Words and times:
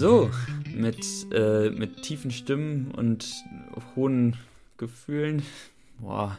So, 0.00 0.30
mit, 0.74 1.30
äh, 1.30 1.68
mit 1.68 2.00
tiefen 2.00 2.30
Stimmen 2.30 2.90
und 2.92 3.44
hohen 3.94 4.34
Gefühlen, 4.78 5.42
boah, 5.98 6.38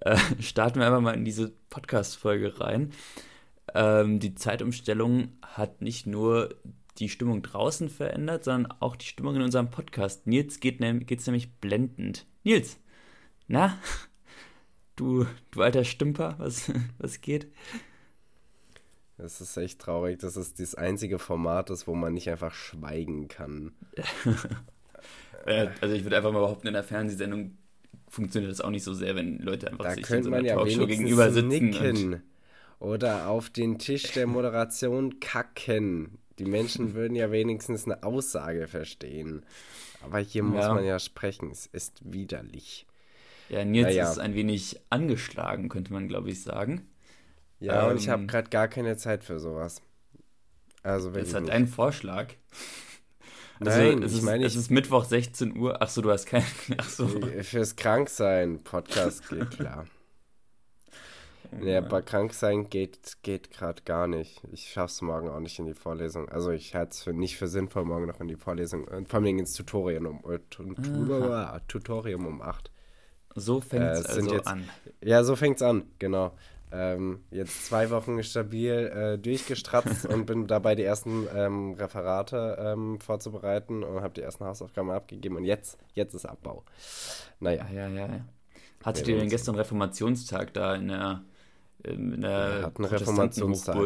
äh, 0.00 0.18
starten 0.40 0.80
wir 0.80 0.86
einfach 0.88 1.00
mal 1.00 1.14
in 1.14 1.24
diese 1.24 1.52
Podcast-Folge 1.70 2.60
rein. 2.60 2.90
Ähm, 3.72 4.18
die 4.18 4.34
Zeitumstellung 4.34 5.28
hat 5.42 5.80
nicht 5.80 6.08
nur 6.08 6.56
die 6.98 7.08
Stimmung 7.08 7.42
draußen 7.42 7.88
verändert, 7.88 8.42
sondern 8.42 8.74
auch 8.80 8.96
die 8.96 9.06
Stimmung 9.06 9.36
in 9.36 9.42
unserem 9.42 9.70
Podcast. 9.70 10.26
Nils 10.26 10.58
geht 10.58 10.80
geht's 11.06 11.26
nämlich 11.28 11.52
blendend. 11.60 12.26
Nils, 12.42 12.80
na, 13.46 13.78
du, 14.96 15.24
du 15.52 15.62
alter 15.62 15.84
Stümper, 15.84 16.34
was, 16.38 16.72
was 16.98 17.20
geht? 17.20 17.46
Das 19.18 19.40
ist 19.40 19.56
echt 19.56 19.80
traurig, 19.80 20.20
dass 20.20 20.36
es 20.36 20.54
das 20.54 20.76
einzige 20.76 21.18
Format 21.18 21.70
ist, 21.70 21.88
wo 21.88 21.94
man 21.94 22.14
nicht 22.14 22.30
einfach 22.30 22.54
schweigen 22.54 23.26
kann. 23.26 23.72
also 25.44 25.94
ich 25.94 26.04
würde 26.04 26.16
einfach 26.16 26.32
mal 26.32 26.40
behaupten, 26.40 26.68
in 26.68 26.74
der 26.74 26.84
Fernsehsendung 26.84 27.58
funktioniert 28.08 28.52
das 28.52 28.60
auch 28.60 28.70
nicht 28.70 28.84
so 28.84 28.94
sehr, 28.94 29.16
wenn 29.16 29.38
Leute 29.40 29.68
einfach 29.68 29.84
da 29.84 29.94
sich 29.94 30.08
in 30.08 30.22
so 30.22 30.32
einer 30.32 30.46
ja 30.46 30.54
Talkshow 30.54 30.86
gegenüber 30.86 31.32
sitzen. 31.32 31.48
Nicken 31.48 32.22
oder 32.78 33.28
auf 33.28 33.50
den 33.50 33.78
Tisch 33.78 34.12
der 34.12 34.26
Moderation 34.28 35.18
kacken. 35.18 36.18
Die 36.38 36.44
Menschen 36.44 36.94
würden 36.94 37.16
ja 37.16 37.32
wenigstens 37.32 37.86
eine 37.86 38.04
Aussage 38.04 38.68
verstehen. 38.68 39.42
Aber 40.00 40.20
hier 40.20 40.42
ja. 40.42 40.48
muss 40.48 40.66
man 40.66 40.84
ja 40.84 41.00
sprechen. 41.00 41.50
Es 41.50 41.66
ist 41.66 42.00
widerlich. 42.04 42.86
Ja, 43.48 43.64
Nils 43.64 43.88
naja. 43.88 44.10
ist 44.12 44.18
ein 44.18 44.34
wenig 44.34 44.78
angeschlagen, 44.90 45.68
könnte 45.68 45.92
man, 45.92 46.06
glaube 46.06 46.30
ich, 46.30 46.42
sagen. 46.42 46.86
Ja, 47.60 47.84
ähm, 47.84 47.92
und 47.92 47.96
ich 47.98 48.08
habe 48.08 48.26
gerade 48.26 48.50
gar 48.50 48.68
keine 48.68 48.96
Zeit 48.96 49.24
für 49.24 49.38
sowas. 49.40 49.82
Also 50.82 51.12
wirklich. 51.14 51.28
Ist 51.28 51.34
hat 51.34 51.50
ein 51.50 51.66
Vorschlag. 51.66 52.28
Also 53.60 53.76
Nein, 53.76 54.04
es 54.04 54.12
ist, 54.12 54.22
meine, 54.22 54.46
es 54.46 54.54
ist 54.54 54.70
Mittwoch 54.70 55.04
16 55.04 55.56
Uhr. 55.56 55.82
Achso, 55.82 56.00
du 56.00 56.12
hast 56.12 56.26
keinen. 56.26 56.46
Achso. 56.78 57.08
Fürs 57.42 57.74
Kranksein, 57.74 58.62
Podcast 58.62 59.28
geht 59.28 59.50
klar. 59.58 59.84
nee, 61.50 61.76
aber 61.76 62.02
Kranksein 62.02 62.70
geht, 62.70 63.16
geht 63.22 63.50
gerade 63.50 63.82
gar 63.82 64.06
nicht. 64.06 64.42
Ich 64.52 64.70
schaff's 64.70 65.02
morgen 65.02 65.28
auch 65.28 65.40
nicht 65.40 65.58
in 65.58 65.66
die 65.66 65.74
Vorlesung. 65.74 66.28
Also 66.28 66.52
ich 66.52 66.76
halte 66.76 66.92
es 66.92 67.02
für, 67.02 67.12
nicht 67.12 67.36
für 67.36 67.48
sinnvoll, 67.48 67.84
morgen 67.84 68.06
noch 68.06 68.20
in 68.20 68.28
die 68.28 68.36
Vorlesung. 68.36 68.86
Vor 68.86 69.20
allem 69.20 69.38
ins 69.38 69.54
Tutorium 69.54 70.06
um, 70.06 70.32
äh, 70.32 70.38
Tutorium 71.66 72.26
um 72.26 72.40
8. 72.40 72.70
So 73.34 73.60
fängt 73.60 73.82
es 73.82 74.04
äh, 74.04 74.08
also 74.08 74.34
jetzt, 74.34 74.46
an. 74.46 74.68
Ja, 75.02 75.24
so 75.24 75.34
fängt's 75.34 75.62
an, 75.62 75.82
genau. 75.98 76.32
Ähm, 76.70 77.24
jetzt 77.30 77.66
zwei 77.66 77.90
Wochen 77.90 78.22
stabil 78.22 78.72
äh, 78.72 79.18
durchgestratzt 79.18 80.06
und 80.06 80.26
bin 80.26 80.46
dabei, 80.46 80.74
die 80.74 80.82
ersten 80.82 81.26
ähm, 81.34 81.72
Referate 81.74 82.58
ähm, 82.60 83.00
vorzubereiten 83.00 83.82
und 83.82 84.02
habe 84.02 84.14
die 84.14 84.22
ersten 84.22 84.44
Hausaufgaben 84.44 84.90
abgegeben. 84.90 85.36
Und 85.36 85.44
jetzt, 85.44 85.78
jetzt 85.94 86.14
ist 86.14 86.26
Abbau. 86.26 86.64
Naja. 87.40 87.66
Ja, 87.72 87.88
ja, 87.88 88.06
ja. 88.06 88.24
Hattet 88.84 89.08
ihr 89.08 89.18
denn 89.18 89.28
gestern 89.28 89.54
Reformationstag 89.56 90.52
da 90.54 90.74
in 90.74 90.88
der, 90.88 91.24
in 91.82 92.20
der 92.20 92.60
Wir 92.60 92.66
hatten 92.66 92.84
Reformationstag. 92.84 93.76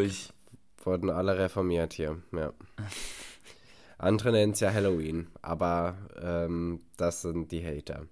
Wurden 0.85 1.11
alle 1.11 1.39
reformiert 1.39 1.93
hier, 1.93 2.21
ja. 2.33 2.53
Andere 3.99 4.33
nennen 4.33 4.53
es 4.53 4.59
ja 4.59 4.73
Halloween, 4.73 5.29
aber 5.43 5.97
ähm, 6.21 6.81
das 6.97 7.23
sind 7.23 7.53
die 7.53 7.65
Hater. 7.65 8.07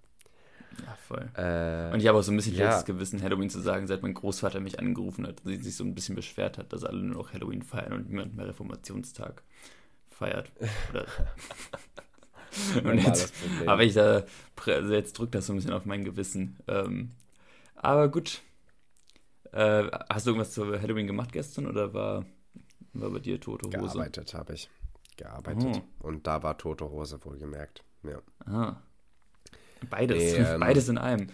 Ja, 0.78 0.96
voll. 1.06 1.28
Äh, 1.34 1.92
und 1.92 2.00
ich 2.00 2.06
habe 2.06 2.18
auch 2.18 2.22
so 2.22 2.32
ein 2.32 2.36
bisschen 2.36 2.54
ja. 2.54 2.66
schlechtes 2.66 2.84
Gewissen, 2.84 3.22
Halloween 3.22 3.50
zu 3.50 3.60
sagen, 3.60 3.86
seit 3.86 4.02
mein 4.02 4.14
Großvater 4.14 4.60
mich 4.60 4.78
angerufen 4.78 5.26
hat 5.26 5.44
und 5.44 5.62
sich 5.62 5.76
so 5.76 5.84
ein 5.84 5.94
bisschen 5.94 6.14
beschwert 6.14 6.58
hat, 6.58 6.72
dass 6.72 6.84
alle 6.84 6.98
nur 6.98 7.16
noch 7.16 7.32
Halloween 7.32 7.62
feiern 7.62 7.92
und 7.92 8.08
niemand 8.08 8.36
mehr 8.36 8.46
Reformationstag 8.46 9.42
feiert. 10.08 10.52
und 12.84 12.98
jetzt 12.98 13.34
habe 13.66 13.84
ich 13.84 13.94
da, 13.94 14.24
also 14.66 14.94
jetzt 14.94 15.18
drückt 15.18 15.34
das 15.34 15.46
so 15.46 15.52
ein 15.52 15.56
bisschen 15.56 15.72
auf 15.72 15.86
mein 15.86 16.04
Gewissen. 16.04 16.58
Ähm, 16.68 17.12
aber 17.74 18.08
gut. 18.08 18.42
Äh, 19.52 19.90
hast 20.08 20.26
du 20.26 20.30
irgendwas 20.30 20.52
zu 20.52 20.80
Halloween 20.80 21.08
gemacht 21.08 21.32
gestern 21.32 21.66
oder 21.66 21.92
war, 21.92 22.24
war 22.92 23.10
bei 23.10 23.18
dir 23.18 23.40
tote 23.40 23.66
Hose? 23.66 23.94
Gearbeitet 23.94 24.34
habe 24.34 24.52
ich. 24.52 24.70
Gearbeitet. 25.16 25.82
Oh. 26.00 26.06
Und 26.06 26.26
da 26.26 26.42
war 26.42 26.56
tote 26.56 26.88
Hose 26.88 27.18
wohlgemerkt. 27.24 27.82
Ja. 28.04 28.20
Ah. 28.46 28.76
Beides, 29.88 30.18
nee, 30.18 30.38
ähm, 30.38 30.60
beides 30.60 30.88
in 30.88 30.98
einem. 30.98 31.28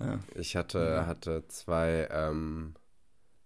Ja. 0.00 0.18
Ich 0.34 0.56
hatte, 0.56 0.78
ja. 0.78 1.06
hatte 1.06 1.46
zwei, 1.48 2.08
ähm, 2.10 2.74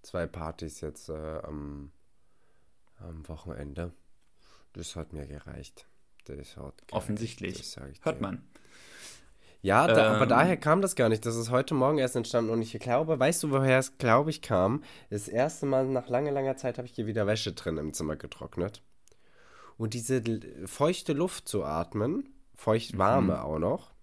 zwei 0.03 0.27
Partys 0.27 0.81
jetzt 0.81 1.09
äh, 1.09 1.41
am, 1.43 1.91
am 2.99 3.29
Wochenende. 3.29 3.93
Das 4.73 4.97
hat 4.97 5.13
mir 5.13 5.27
gereicht. 5.27 5.87
Das 6.25 6.57
hat 6.57 6.77
gereicht, 6.79 6.93
Offensichtlich. 6.93 7.59
Das 7.59 7.77
Hört 8.03 8.21
man. 8.21 8.43
Ja, 9.61 9.89
da, 9.89 10.11
ähm, 10.11 10.17
aber 10.17 10.27
daher 10.27 10.57
kam 10.57 10.83
das 10.83 10.95
gar 10.95 11.09
nicht. 11.09 11.27
Das 11.27 11.37
ist 11.37 11.51
heute 11.51 11.75
Morgen 11.75 11.99
erst 11.99 12.15
entstanden 12.17 12.51
und 12.51 12.63
ich 12.63 12.79
glaube, 12.79 13.19
weißt 13.19 13.43
du, 13.43 13.51
woher 13.51 13.79
es, 13.79 13.99
glaube 13.99 14.31
ich, 14.31 14.41
kam? 14.41 14.85
Das 15.11 15.27
erste 15.27 15.67
Mal 15.67 15.87
nach 15.87 16.09
langer, 16.09 16.31
langer 16.31 16.57
Zeit 16.57 16.79
habe 16.79 16.87
ich 16.87 16.95
hier 16.95 17.07
wieder 17.07 17.27
Wäsche 17.27 17.53
drin 17.53 17.77
im 17.77 17.93
Zimmer 17.93 18.17
getrocknet. 18.17 18.83
Und 19.77 19.95
diese 19.95 20.23
feuchte 20.67 21.13
Luft 21.13 21.49
zu 21.49 21.65
atmen, 21.65 22.29
feucht 22.55 22.99
warme 22.99 23.35
mhm. 23.35 23.41
auch 23.41 23.59
noch, 23.59 23.95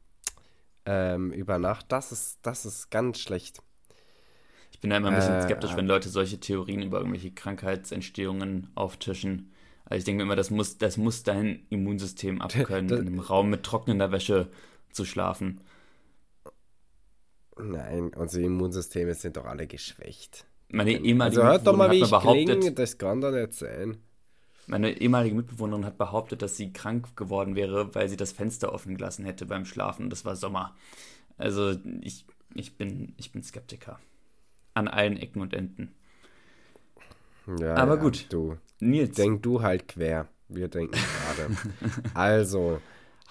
ähm, 0.86 1.32
über 1.32 1.60
Nacht, 1.60 1.92
das 1.92 2.12
ist, 2.12 2.40
das 2.44 2.66
ist 2.66 2.90
ganz 2.90 3.20
schlecht. 3.20 3.62
Ich 4.72 4.80
bin 4.80 4.90
da 4.90 4.98
immer 4.98 5.10
ein 5.10 5.16
bisschen 5.16 5.36
äh, 5.36 5.44
skeptisch, 5.44 5.76
wenn 5.76 5.88
Leute 5.88 6.10
solche 6.10 6.40
Theorien 6.40 6.82
über 6.82 6.98
irgendwelche 6.98 7.32
Krankheitsentstehungen 7.32 8.72
auftischen. 8.76 9.52
Also 9.86 10.00
ich 10.00 10.04
denke 10.04 10.18
mir 10.18 10.24
immer, 10.24 10.36
das 10.36 10.50
muss, 10.50 10.78
das 10.78 10.98
muss 10.98 11.24
dein 11.24 11.66
Immunsystem 11.70 12.42
abkönnen, 12.42 12.90
in 12.90 13.08
einem 13.08 13.20
Raum 13.20 13.50
mit 13.50 13.64
trocknender 13.64 14.12
Wäsche 14.12 14.50
zu 14.92 15.06
schlafen. 15.06 15.62
Nein, 17.58 18.14
unsere 18.16 18.44
Immunsysteme 18.44 19.14
sind 19.14 19.38
doch 19.38 19.46
alle 19.46 19.66
geschwächt. 19.66 20.46
Meine 20.70 20.92
ehemalige 20.92 21.42
also 21.42 21.44
hört 21.44 21.68
doch 21.68 21.78
mal, 21.78 21.92
wie 21.92 22.02
ich 22.02 22.12
klinge, 22.12 22.72
das 22.74 22.98
kann 22.98 23.22
doch 23.22 23.32
nicht 23.32 23.54
sein. 23.54 23.98
Meine 24.68 25.00
ehemalige 25.00 25.36
Mitbewohnerin 25.36 25.86
hat 25.86 25.98
behauptet, 25.98 26.42
dass 26.42 26.58
sie 26.58 26.74
krank 26.74 27.16
geworden 27.16 27.56
wäre, 27.56 27.94
weil 27.94 28.10
sie 28.10 28.18
das 28.18 28.32
Fenster 28.32 28.74
offen 28.74 28.96
gelassen 28.96 29.26
hätte 29.26 29.46
beim 29.46 29.66
Schlafen. 29.66 30.10
Das 30.10 30.26
war 30.26 30.36
Sommer. 30.36 30.76
Also 31.38 31.76
ich, 32.02 32.26
ich, 32.54 32.76
bin, 32.78 33.14
ich 33.18 33.32
bin 33.32 33.44
Skeptiker. 33.44 34.00
An 34.74 34.88
allen 34.88 35.18
Ecken 35.18 35.42
und 35.42 35.54
Enden. 35.54 35.94
Ja, 37.60 37.76
Aber 37.76 37.96
ja, 37.96 38.02
gut. 38.02 38.26
Du. 38.30 38.58
Nils. 38.80 39.16
Denk 39.16 39.44
du 39.44 39.62
halt 39.62 39.88
quer. 39.88 40.28
Wir 40.50 40.68
denken 40.68 40.98
gerade. 40.98 41.56
also. 42.14 42.82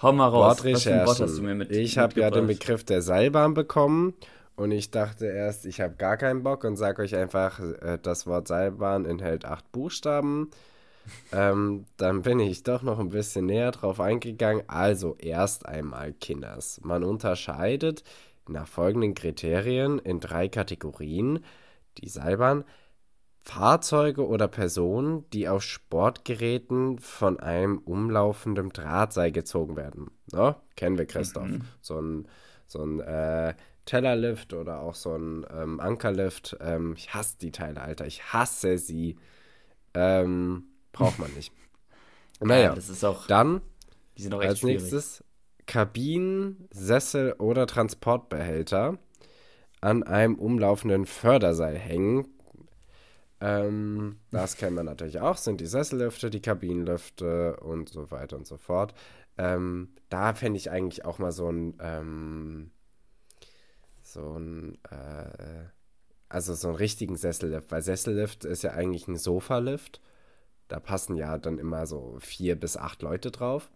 Hau 0.01 0.13
mal 0.13 0.27
raus. 0.27 0.63
Wortrecherchen. 0.63 1.67
ich 1.69 1.97
habe 1.97 2.19
ja 2.19 2.29
den 2.29 2.47
Begriff 2.47 2.83
der 2.83 3.01
Seilbahn 3.01 3.53
bekommen. 3.53 4.13
Und 4.55 4.71
ich 4.71 4.89
dachte 4.89 5.25
erst, 5.25 5.65
ich 5.65 5.81
habe 5.81 5.95
gar 5.95 6.15
keinen 6.15 6.43
Bock 6.43 6.63
und 6.63 6.77
sage 6.77 7.01
euch 7.01 7.13
einfach, 7.15 7.59
äh, 7.59 7.99
das 8.01 8.25
Wort 8.25 8.47
Seilbahn 8.47 9.03
enthält 9.03 9.43
acht 9.43 9.69
Buchstaben 9.73 10.49
ähm, 11.31 11.85
dann 11.97 12.21
bin 12.21 12.39
ich 12.39 12.63
doch 12.63 12.81
noch 12.81 12.99
ein 12.99 13.09
bisschen 13.09 13.45
näher 13.45 13.71
drauf 13.71 13.99
eingegangen. 13.99 14.63
Also 14.67 15.15
erst 15.17 15.65
einmal 15.65 16.13
Kinders. 16.13 16.81
Man 16.83 17.03
unterscheidet 17.03 18.03
nach 18.47 18.67
folgenden 18.67 19.13
Kriterien 19.13 19.99
in 19.99 20.19
drei 20.19 20.47
Kategorien 20.47 21.39
die 21.97 22.09
Seilbahn. 22.09 22.63
Fahrzeuge 23.41 24.25
oder 24.27 24.47
Personen, 24.47 25.29
die 25.29 25.47
auf 25.47 25.61
Sportgeräten 25.61 26.97
von 26.97 27.39
einem 27.39 27.77
umlaufenden 27.77 28.69
Drahtseil 28.69 29.31
gezogen 29.31 29.75
werden. 29.75 30.09
No? 30.31 30.55
Kennen 30.75 30.97
wir, 30.97 31.05
Christoph. 31.05 31.47
Mhm. 31.47 31.61
So 31.79 32.01
ein, 32.01 32.27
so 32.65 32.83
ein 32.83 32.99
äh, 33.01 33.53
Tellerlift 33.85 34.53
oder 34.53 34.79
auch 34.79 34.95
so 34.95 35.15
ein 35.15 35.45
ähm, 35.55 35.79
Ankerlift. 35.79 36.57
Ähm, 36.59 36.95
ich 36.97 37.13
hasse 37.13 37.37
die 37.39 37.51
Teile, 37.51 37.81
Alter. 37.81 38.07
Ich 38.07 38.33
hasse 38.33 38.79
sie. 38.79 39.17
Ähm, 39.93 40.63
Braucht 40.95 41.19
man 41.19 41.33
nicht. 41.33 41.51
Naja, 42.39 42.63
ja, 42.63 42.75
das 42.75 42.89
ist 42.89 43.03
auch. 43.03 43.27
Dann 43.27 43.61
die 44.17 44.23
sind 44.23 44.33
auch 44.33 44.39
als 44.41 44.59
schwierig. 44.59 44.81
nächstes 44.81 45.23
Kabinen, 45.65 46.67
Sessel 46.71 47.33
oder 47.33 47.67
Transportbehälter 47.67 48.97
an 49.81 50.03
einem 50.03 50.35
umlaufenden 50.35 51.05
Förderseil 51.05 51.77
hängen. 51.77 52.27
Ähm, 53.41 54.19
das 54.31 54.55
kennt 54.55 54.75
man 54.75 54.85
natürlich 54.85 55.19
auch, 55.19 55.37
sind 55.37 55.59
die 55.59 55.65
Sessellüfte, 55.65 56.29
die 56.29 56.41
Kabinenlüfte 56.41 57.57
und 57.57 57.89
so 57.89 58.09
weiter 58.09 58.37
und 58.37 58.47
so 58.47 58.57
fort. 58.57 58.93
Ähm, 59.37 59.89
da 60.09 60.33
fände 60.33 60.57
ich 60.57 60.71
eigentlich 60.71 61.03
auch 61.03 61.19
mal 61.19 61.33
so 61.33 61.49
ein, 61.51 61.75
ähm, 61.81 62.71
so 64.01 64.39
ein, 64.39 64.77
äh, 64.89 65.65
also 66.29 66.53
so 66.53 66.69
einen 66.69 66.77
richtigen 66.77 67.17
Sessellift, 67.17 67.69
weil 67.71 67.81
Sessellift 67.81 68.45
ist 68.45 68.63
ja 68.63 68.71
eigentlich 68.71 69.07
ein 69.09 69.17
Sofalift 69.17 69.99
da 70.67 70.79
passen 70.79 71.15
ja 71.15 71.37
dann 71.37 71.57
immer 71.57 71.85
so 71.85 72.17
vier 72.19 72.55
bis 72.55 72.77
acht 72.77 73.01
Leute 73.01 73.31
drauf. 73.31 73.69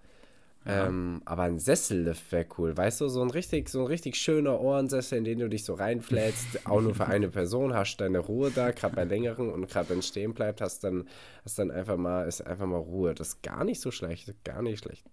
Ähm, 0.65 1.21
aber 1.23 1.43
ein 1.43 1.57
Sessellift 1.57 2.31
wäre 2.33 2.45
cool, 2.57 2.75
weißt 2.75 2.99
du, 3.01 3.07
so 3.07 3.21
ein 3.21 3.29
richtig, 3.31 3.69
so 3.69 3.79
ein 3.79 3.87
richtig 3.87 4.17
schöner 4.17 4.59
Ohrensessel, 4.59 5.17
in 5.17 5.23
den 5.23 5.39
du 5.39 5.47
dich 5.47 5.63
so 5.63 5.73
reinflätst, 5.73 6.65
auch 6.67 6.81
nur 6.81 6.93
für 6.93 7.07
eine 7.07 7.29
Person, 7.29 7.73
hast 7.73 7.97
deine 7.97 8.19
Ruhe 8.19 8.51
da, 8.51 8.71
gerade 8.71 8.95
bei 8.95 9.05
längeren 9.05 9.49
und 9.49 9.69
gerade 9.69 9.89
wenn 9.89 9.99
es 9.99 10.09
stehen 10.09 10.33
bleibt, 10.33 10.59
hast 10.59 10.83
dann, 10.83 11.07
hast 11.45 11.57
dann 11.59 11.71
einfach 11.71 11.95
mal, 11.95 12.27
ist 12.27 12.45
einfach 12.45 12.65
mal 12.65 12.77
Ruhe. 12.77 13.15
Das 13.15 13.29
ist 13.29 13.41
gar 13.41 13.63
nicht 13.63 13.79
so 13.79 13.89
schlecht, 13.89 14.33
gar 14.43 14.61
nicht 14.61 14.83
schlecht. 14.83 15.05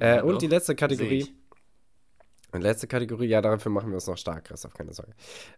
Äh, 0.00 0.16
ja, 0.16 0.22
und 0.22 0.34
doch, 0.34 0.38
die 0.38 0.48
letzte 0.48 0.74
Kategorie. 0.74 1.28
Und 2.54 2.62
letzte 2.62 2.86
Kategorie, 2.86 3.26
ja, 3.26 3.42
dafür 3.42 3.72
machen 3.72 3.88
wir 3.88 3.96
uns 3.96 4.06
noch 4.06 4.16
stark, 4.16 4.44
Christoph, 4.44 4.74
keine 4.74 4.92
Sorge. 4.92 5.10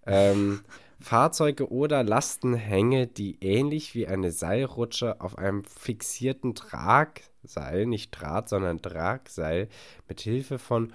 Ähm, 0.07 0.63
Fahrzeuge 0.99 1.71
oder 1.71 2.03
Lastenhänge, 2.03 3.07
die 3.07 3.37
ähnlich 3.45 3.95
wie 3.95 4.07
eine 4.07 4.33
Seilrutsche 4.33 5.21
auf 5.21 5.37
einem 5.37 5.63
fixierten 5.65 6.55
Tragseil, 6.55 7.85
nicht 7.85 8.13
Draht, 8.13 8.49
sondern 8.49 8.81
Tragseil, 8.81 9.69
mit 10.09 10.23
Hilfe 10.23 10.59
von 10.59 10.95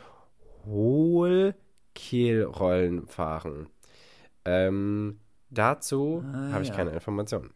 Hohlkehlrollen 0.66 3.06
fahren. 3.06 3.68
Ähm, 4.44 5.20
dazu 5.52 6.24
ah, 6.26 6.54
habe 6.54 6.64
ich 6.64 6.70
ja. 6.70 6.76
keine 6.76 6.94
Informationen. 6.94 7.52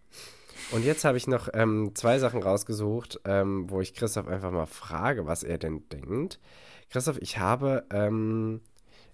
Und 0.72 0.86
jetzt 0.86 1.04
habe 1.04 1.18
ich 1.18 1.26
noch 1.26 1.50
ähm, 1.52 1.94
zwei 1.96 2.20
Sachen 2.20 2.44
rausgesucht, 2.44 3.22
ähm, 3.26 3.72
wo 3.72 3.82
ich 3.82 3.96
Christoph 3.96 4.28
einfach 4.28 4.52
mal 4.52 4.68
frage, 4.68 5.26
was 5.26 5.42
er 5.42 5.58
denn 5.58 5.90
denkt. 5.90 6.40
Christoph, 6.90 7.18
ich 7.20 7.38
habe, 7.38 7.86
ähm, 7.92 8.62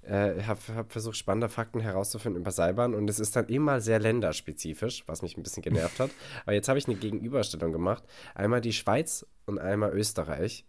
äh, 0.03 0.41
hab, 0.43 0.59
hab 0.69 0.91
versucht, 0.91 1.17
spannende 1.17 1.49
Fakten 1.49 1.79
herauszufinden 1.79 2.41
über 2.41 2.51
Seilbahn 2.51 2.93
und 2.93 3.09
es 3.09 3.19
ist 3.19 3.35
dann 3.35 3.47
immer 3.47 3.81
sehr 3.81 3.99
länderspezifisch, 3.99 5.03
was 5.07 5.21
mich 5.21 5.37
ein 5.37 5.43
bisschen 5.43 5.63
genervt 5.63 5.99
hat. 5.99 6.11
Aber 6.45 6.53
jetzt 6.53 6.69
habe 6.69 6.79
ich 6.79 6.87
eine 6.87 6.97
Gegenüberstellung 6.97 7.71
gemacht. 7.71 8.03
Einmal 8.35 8.61
die 8.61 8.73
Schweiz 8.73 9.25
und 9.45 9.59
einmal 9.59 9.91
Österreich. 9.91 10.65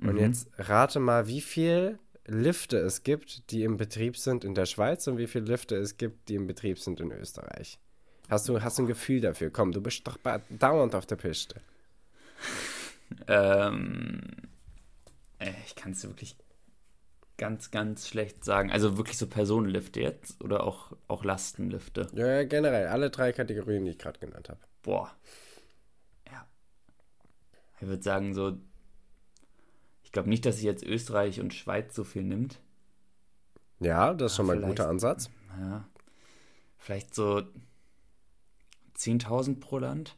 Und 0.00 0.14
mhm. 0.14 0.18
jetzt 0.18 0.48
rate 0.58 0.98
mal, 0.98 1.28
wie 1.28 1.40
viel 1.40 1.98
Lifte 2.26 2.78
es 2.78 3.02
gibt, 3.02 3.50
die 3.50 3.64
im 3.64 3.76
Betrieb 3.76 4.16
sind 4.16 4.44
in 4.44 4.54
der 4.54 4.66
Schweiz 4.66 5.06
und 5.06 5.18
wie 5.18 5.26
viele 5.26 5.44
Lifte 5.44 5.76
es 5.76 5.96
gibt, 5.96 6.28
die 6.28 6.34
im 6.34 6.46
Betrieb 6.46 6.78
sind 6.78 7.00
in 7.00 7.12
Österreich. 7.12 7.78
Hast 8.28 8.48
du, 8.48 8.62
hast 8.62 8.78
du 8.78 8.84
ein 8.84 8.86
Gefühl 8.86 9.20
dafür? 9.20 9.50
Komm, 9.50 9.72
du 9.72 9.80
bist 9.80 10.06
doch 10.06 10.18
dauernd 10.48 10.94
auf 10.94 11.06
der 11.06 11.16
Piste. 11.16 11.60
Ähm, 13.28 14.22
ich 15.66 15.74
kann 15.74 15.92
es 15.92 16.04
wirklich 16.04 16.36
ganz, 17.36 17.70
ganz 17.70 18.08
schlecht 18.08 18.44
sagen. 18.44 18.70
Also 18.70 18.96
wirklich 18.96 19.18
so 19.18 19.26
Personenlifte 19.26 20.00
jetzt 20.00 20.42
oder 20.42 20.64
auch, 20.64 20.92
auch 21.08 21.24
Lastenlifte? 21.24 22.08
Ja, 22.14 22.44
generell. 22.44 22.88
Alle 22.88 23.10
drei 23.10 23.32
Kategorien, 23.32 23.84
die 23.84 23.92
ich 23.92 23.98
gerade 23.98 24.20
genannt 24.20 24.48
habe. 24.48 24.60
Boah. 24.82 25.14
Ja. 26.30 26.46
Ich 27.80 27.86
würde 27.86 28.02
sagen, 28.02 28.34
so. 28.34 28.58
Ich 30.02 30.12
glaube 30.12 30.28
nicht, 30.28 30.46
dass 30.46 30.56
sich 30.56 30.64
jetzt 30.64 30.84
Österreich 30.84 31.40
und 31.40 31.52
Schweiz 31.52 31.94
so 31.94 32.04
viel 32.04 32.22
nimmt. 32.22 32.60
Ja, 33.80 34.14
das 34.14 34.32
ist 34.32 34.36
schon 34.36 34.46
mal 34.46 34.56
ein 34.56 34.68
guter 34.68 34.88
Ansatz. 34.88 35.28
Ja. 35.58 35.88
Vielleicht 36.78 37.14
so 37.14 37.42
10.000 38.96 39.58
pro 39.58 39.78
Land. 39.78 40.16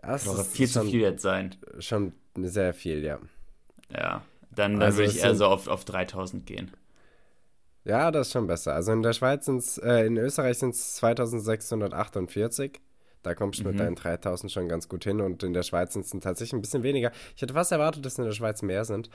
Ja, 0.00 0.12
das 0.12 0.28
Oder 0.28 0.44
viel 0.44 0.68
zu 0.68 0.84
viel 0.84 1.00
jetzt 1.00 1.22
sein. 1.22 1.56
Schon 1.80 2.12
sehr 2.36 2.72
viel, 2.72 3.02
ja. 3.02 3.18
Ja, 3.90 4.22
dann, 4.54 4.74
dann 4.74 4.82
also 4.82 4.98
würde 4.98 5.10
ich 5.10 5.22
eher 5.22 5.34
so 5.34 5.46
auf, 5.46 5.68
auf 5.68 5.84
3000 5.84 6.46
gehen. 6.46 6.72
Ja, 7.84 8.10
das 8.10 8.28
ist 8.28 8.32
schon 8.32 8.48
besser. 8.48 8.74
Also 8.74 8.92
in 8.92 9.02
der 9.02 9.12
Schweiz 9.12 9.44
sind 9.44 9.58
es, 9.58 9.78
äh, 9.78 10.06
in 10.06 10.16
Österreich 10.16 10.58
sind 10.58 10.74
es 10.74 10.96
2648. 10.96 12.80
Da 13.22 13.34
kommst 13.34 13.60
du 13.60 13.64
mhm. 13.64 13.70
mit 13.70 13.80
deinen 13.80 13.94
3000 13.94 14.50
schon 14.50 14.68
ganz 14.68 14.88
gut 14.88 15.04
hin. 15.04 15.20
Und 15.20 15.42
in 15.44 15.52
der 15.52 15.62
Schweiz 15.62 15.92
sind 15.92 16.04
es 16.04 16.10
tatsächlich 16.10 16.52
ein 16.52 16.62
bisschen 16.62 16.82
weniger. 16.82 17.12
Ich 17.36 17.42
hätte 17.42 17.54
fast 17.54 17.70
erwartet, 17.70 18.04
dass 18.04 18.18
in 18.18 18.24
der 18.24 18.32
Schweiz 18.32 18.62
mehr 18.62 18.84
sind. 18.84 19.08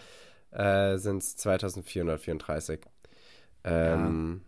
Äh, 0.52 0.98
sind 0.98 1.22
es 1.22 1.36
2434. 1.36 2.80
Ähm, 3.64 4.42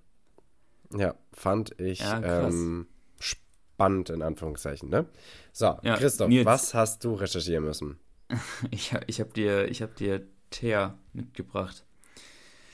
ja. 0.92 1.00
ja. 1.00 1.16
fand 1.34 1.80
ich 1.80 2.00
ja, 2.00 2.46
ähm, 2.48 2.88
spannend 3.20 4.10
in 4.10 4.22
Anführungszeichen. 4.22 4.90
Ne? 4.90 5.06
So, 5.52 5.78
ja, 5.82 5.98
Christoph, 5.98 6.30
Nils. 6.30 6.46
was 6.46 6.74
hast 6.74 7.04
du 7.04 7.14
recherchieren 7.14 7.66
müssen? 7.66 8.00
Ich, 8.72 8.94
ich 9.08 9.20
habe 9.20 9.32
dir, 9.32 9.70
hab 9.70 9.96
dir 9.96 10.26
Teer 10.50 10.98
mitgebracht. 11.14 11.84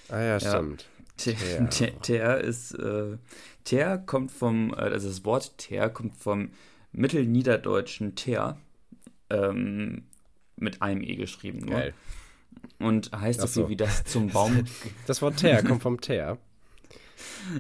Ah 0.10 0.22
ja, 0.22 0.40
stimmt. 0.40 0.88
Ja, 1.26 1.66
Teer 1.66 2.38
ist, 2.42 2.74
äh, 2.74 3.18
Teer 3.64 3.98
kommt 3.98 4.32
vom, 4.32 4.74
äh, 4.74 4.78
also 4.78 5.08
das 5.08 5.26
Wort 5.26 5.58
Teer 5.58 5.90
kommt 5.90 6.16
vom 6.16 6.52
mittelniederdeutschen 6.92 8.16
Teer, 8.16 8.58
ähm, 9.30 10.04
mit 10.56 10.82
einem 10.82 11.02
E 11.02 11.16
geschrieben 11.16 11.60
nur. 11.60 11.80
Geil. 11.80 11.94
Und 12.80 13.12
heißt 13.12 13.42
so 13.42 13.48
viel 13.48 13.70
wie 13.70 13.76
das 13.76 14.04
zum 14.06 14.30
Baum. 14.30 14.66
Das 15.08 15.22
Wort 15.22 15.38
Teer 15.38 15.64
kommt 15.64 15.82
vom 15.82 16.02
Teer. 16.02 16.38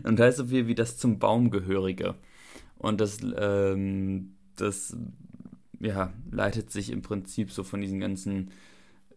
Und 0.03 0.19
heißt 0.19 0.37
so 0.37 0.47
viel 0.47 0.67
wie 0.67 0.75
das 0.75 0.97
zum 0.97 1.19
Baum 1.19 1.51
gehörige. 1.51 2.15
Und 2.77 3.01
das, 3.01 3.19
ähm, 3.37 4.35
das 4.55 4.95
ja, 5.79 6.13
leitet 6.31 6.71
sich 6.71 6.91
im 6.91 7.01
Prinzip 7.01 7.51
so 7.51 7.63
von 7.63 7.81
diesen 7.81 7.99
ganzen 7.99 8.51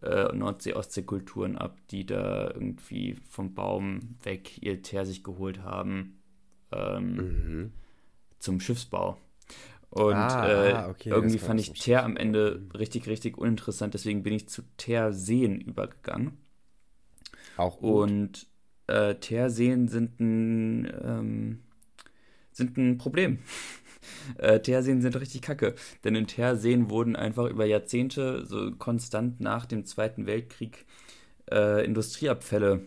äh, 0.01 0.33
Nordsee-Ostsee-Kulturen 0.35 1.57
ab, 1.57 1.77
die 1.91 2.05
da 2.05 2.47
irgendwie 2.47 3.15
vom 3.29 3.53
Baum 3.53 4.15
weg 4.23 4.61
ihr 4.61 4.81
Teer 4.81 5.05
sich 5.05 5.23
geholt 5.23 5.63
haben 5.63 6.19
ähm, 6.71 7.15
mhm. 7.15 7.71
zum 8.39 8.59
Schiffsbau. 8.59 9.17
Und 9.89 10.15
ah, 10.15 10.47
äh, 10.47 10.73
ah, 10.73 10.89
okay, 10.89 11.09
irgendwie 11.09 11.37
fand 11.37 11.59
ich 11.59 11.71
Teer 11.73 12.03
am 12.03 12.17
Ende 12.17 12.63
richtig, 12.73 13.07
richtig 13.07 13.37
uninteressant, 13.37 13.93
deswegen 13.93 14.23
bin 14.23 14.33
ich 14.33 14.49
zu 14.49 14.63
Teerseen 14.77 15.61
übergegangen. 15.61 16.37
Auch 17.57 17.79
gut. 17.79 18.01
Und 18.01 18.47
äh, 18.87 19.15
Teerseen 19.15 19.87
sind 19.87 20.19
ein, 20.19 20.91
ähm, 21.03 21.59
sind 22.51 22.77
ein 22.77 22.97
Problem. 22.97 23.39
Äh, 24.37 24.59
Teerseen 24.59 25.01
sind 25.01 25.19
richtig 25.19 25.41
kacke. 25.41 25.75
Denn 26.03 26.15
in 26.15 26.27
Teerseen 26.27 26.89
wurden 26.89 27.15
einfach 27.15 27.49
über 27.49 27.65
Jahrzehnte, 27.65 28.45
so 28.45 28.71
konstant 28.71 29.39
nach 29.39 29.65
dem 29.65 29.85
Zweiten 29.85 30.25
Weltkrieg, 30.25 30.85
äh, 31.51 31.85
Industrieabfälle 31.85 32.81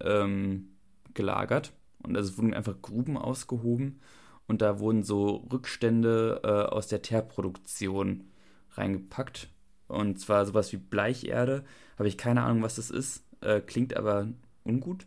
ähm, 0.00 0.68
gelagert. 1.14 1.72
Und 2.02 2.16
also 2.16 2.30
es 2.30 2.38
wurden 2.38 2.54
einfach 2.54 2.80
Gruben 2.82 3.16
ausgehoben 3.16 4.00
und 4.46 4.60
da 4.60 4.78
wurden 4.78 5.02
so 5.02 5.46
Rückstände 5.52 6.40
äh, 6.44 6.48
aus 6.48 6.86
der 6.88 7.02
Teerproduktion 7.02 8.24
reingepackt. 8.72 9.48
Und 9.88 10.18
zwar 10.20 10.44
sowas 10.44 10.72
wie 10.72 10.76
Bleicherde. 10.76 11.64
Habe 11.98 12.08
ich 12.08 12.18
keine 12.18 12.42
Ahnung, 12.42 12.62
was 12.62 12.76
das 12.76 12.90
ist. 12.90 13.24
Äh, 13.40 13.60
klingt 13.60 13.96
aber 13.96 14.28
ungut. 14.64 15.06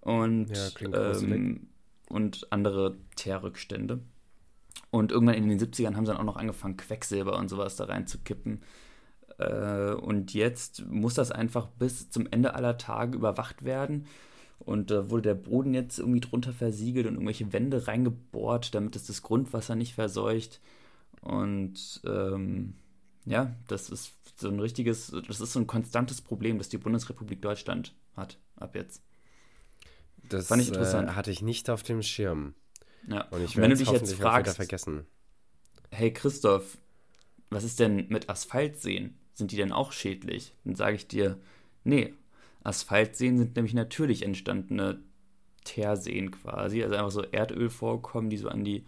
Und, 0.00 0.50
ja, 0.80 1.12
ähm, 1.12 1.68
und 2.08 2.46
andere 2.50 2.96
Teerrückstände. 3.16 4.00
Und 4.90 5.12
irgendwann 5.12 5.34
in 5.34 5.48
den 5.48 5.58
70ern 5.58 5.96
haben 5.96 6.06
sie 6.06 6.12
dann 6.12 6.20
auch 6.20 6.24
noch 6.24 6.36
angefangen, 6.36 6.76
Quecksilber 6.76 7.36
und 7.38 7.48
sowas 7.48 7.76
da 7.76 7.84
reinzukippen. 7.84 8.62
Äh, 9.38 9.92
und 9.92 10.34
jetzt 10.34 10.86
muss 10.86 11.14
das 11.14 11.30
einfach 11.32 11.66
bis 11.66 12.10
zum 12.10 12.26
Ende 12.30 12.54
aller 12.54 12.78
Tage 12.78 13.16
überwacht 13.16 13.64
werden. 13.64 14.06
Und 14.58 14.90
da 14.90 15.10
wurde 15.10 15.22
der 15.22 15.34
Boden 15.34 15.74
jetzt 15.74 15.98
irgendwie 15.98 16.20
drunter 16.20 16.52
versiegelt 16.52 17.06
und 17.06 17.14
irgendwelche 17.14 17.52
Wände 17.52 17.86
reingebohrt, 17.86 18.74
damit 18.74 18.96
es 18.96 19.06
das 19.06 19.22
Grundwasser 19.22 19.74
nicht 19.74 19.94
verseucht. 19.94 20.60
Und 21.20 22.00
ähm, 22.04 22.74
ja, 23.26 23.54
das 23.68 23.90
ist 23.90 24.14
so 24.36 24.48
ein 24.48 24.60
richtiges, 24.60 25.12
das 25.26 25.40
ist 25.40 25.52
so 25.52 25.60
ein 25.60 25.66
konstantes 25.66 26.20
Problem, 26.20 26.58
das 26.58 26.68
die 26.68 26.78
Bundesrepublik 26.78 27.42
Deutschland 27.42 27.94
hat 28.16 28.38
ab 28.56 28.74
jetzt. 28.74 29.02
Das 30.28 30.48
Fand 30.48 30.62
ich 30.62 30.68
interessant. 30.68 31.10
Äh, 31.10 31.12
hatte 31.12 31.30
ich 31.30 31.42
nicht 31.42 31.68
auf 31.70 31.82
dem 31.82 32.02
Schirm. 32.02 32.54
Ja. 33.08 33.22
Und 33.28 33.44
ich 33.44 33.56
wenn 33.56 33.70
du 33.70 33.76
dich 33.76 33.90
jetzt 33.90 34.14
fragst, 34.14 34.56
vergessen. 34.56 35.06
hey 35.90 36.12
Christoph, 36.12 36.78
was 37.50 37.64
ist 37.64 37.80
denn 37.80 38.08
mit 38.08 38.28
Asphaltseen? 38.28 39.16
Sind 39.34 39.52
die 39.52 39.56
denn 39.56 39.72
auch 39.72 39.92
schädlich? 39.92 40.54
Dann 40.64 40.74
sage 40.74 40.96
ich 40.96 41.06
dir, 41.06 41.38
nee, 41.84 42.14
Asphaltseen 42.64 43.38
sind 43.38 43.56
nämlich 43.56 43.74
natürlich 43.74 44.22
entstandene 44.22 45.00
Teerseen 45.64 46.30
quasi, 46.30 46.82
also 46.82 46.96
einfach 46.96 47.10
so 47.10 47.22
Erdölvorkommen, 47.22 48.30
die 48.30 48.36
so 48.38 48.48
an 48.48 48.64
die 48.64 48.84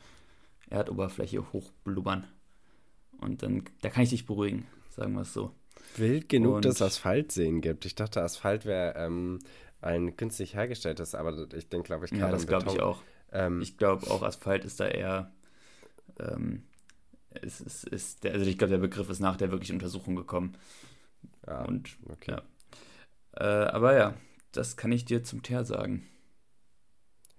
Erdoberfläche 0.71 1.53
hochblubbern. 1.53 2.27
Und 3.21 3.43
dann, 3.43 3.65
da 3.83 3.91
kann 3.91 4.05
ich 4.05 4.11
dich 4.11 4.27
beruhigen, 4.27 4.67
sagen 4.91 5.15
wir 5.15 5.23
es 5.23 5.33
so. 5.33 5.53
Wild 5.97 6.29
genug, 6.29 6.57
Und, 6.57 6.65
dass 6.65 6.77
es 6.77 6.83
Asphaltseen 6.83 7.61
gibt. 7.61 7.85
Ich 7.85 7.95
dachte, 7.95 8.23
Asphalt 8.23 8.65
wäre 8.65 8.95
ähm, 8.97 9.39
ein 9.81 10.17
künstlich 10.17 10.55
hergestelltes, 10.55 11.15
aber 11.15 11.47
ich 11.55 11.69
denke, 11.69 11.87
glaube 11.87 12.07
ich, 12.07 12.11
gerade 12.11 12.25
Ja, 12.25 12.31
das 12.33 12.47
glaube 12.47 12.71
ich 12.71 12.81
auch. 12.81 13.01
Ähm, 13.33 13.61
ich 13.61 13.77
glaube 13.77 14.11
auch 14.11 14.23
Asphalt 14.23 14.65
ist 14.65 14.81
da 14.81 14.87
eher. 14.87 15.33
Ähm, 16.19 16.65
ist, 17.43 17.61
ist, 17.61 17.85
ist 17.85 18.25
der, 18.25 18.33
also 18.33 18.47
ich 18.47 18.59
glaube, 18.59 18.73
der 18.73 18.79
Begriff 18.79 19.11
ist 19.11 19.21
nach 19.21 19.37
der 19.37 19.51
wirklichen 19.51 19.75
Untersuchung 19.75 20.17
gekommen. 20.17 20.57
Ja, 21.47 21.65
Und, 21.65 21.97
okay. 22.09 22.33
Ja. 22.33 22.43
Äh, 23.39 23.71
aber 23.71 23.97
ja, 23.97 24.15
das 24.53 24.77
kann 24.77 24.93
ich 24.93 25.05
dir 25.05 25.25
zum 25.25 25.43
Teer 25.43 25.65
sagen. 25.65 26.07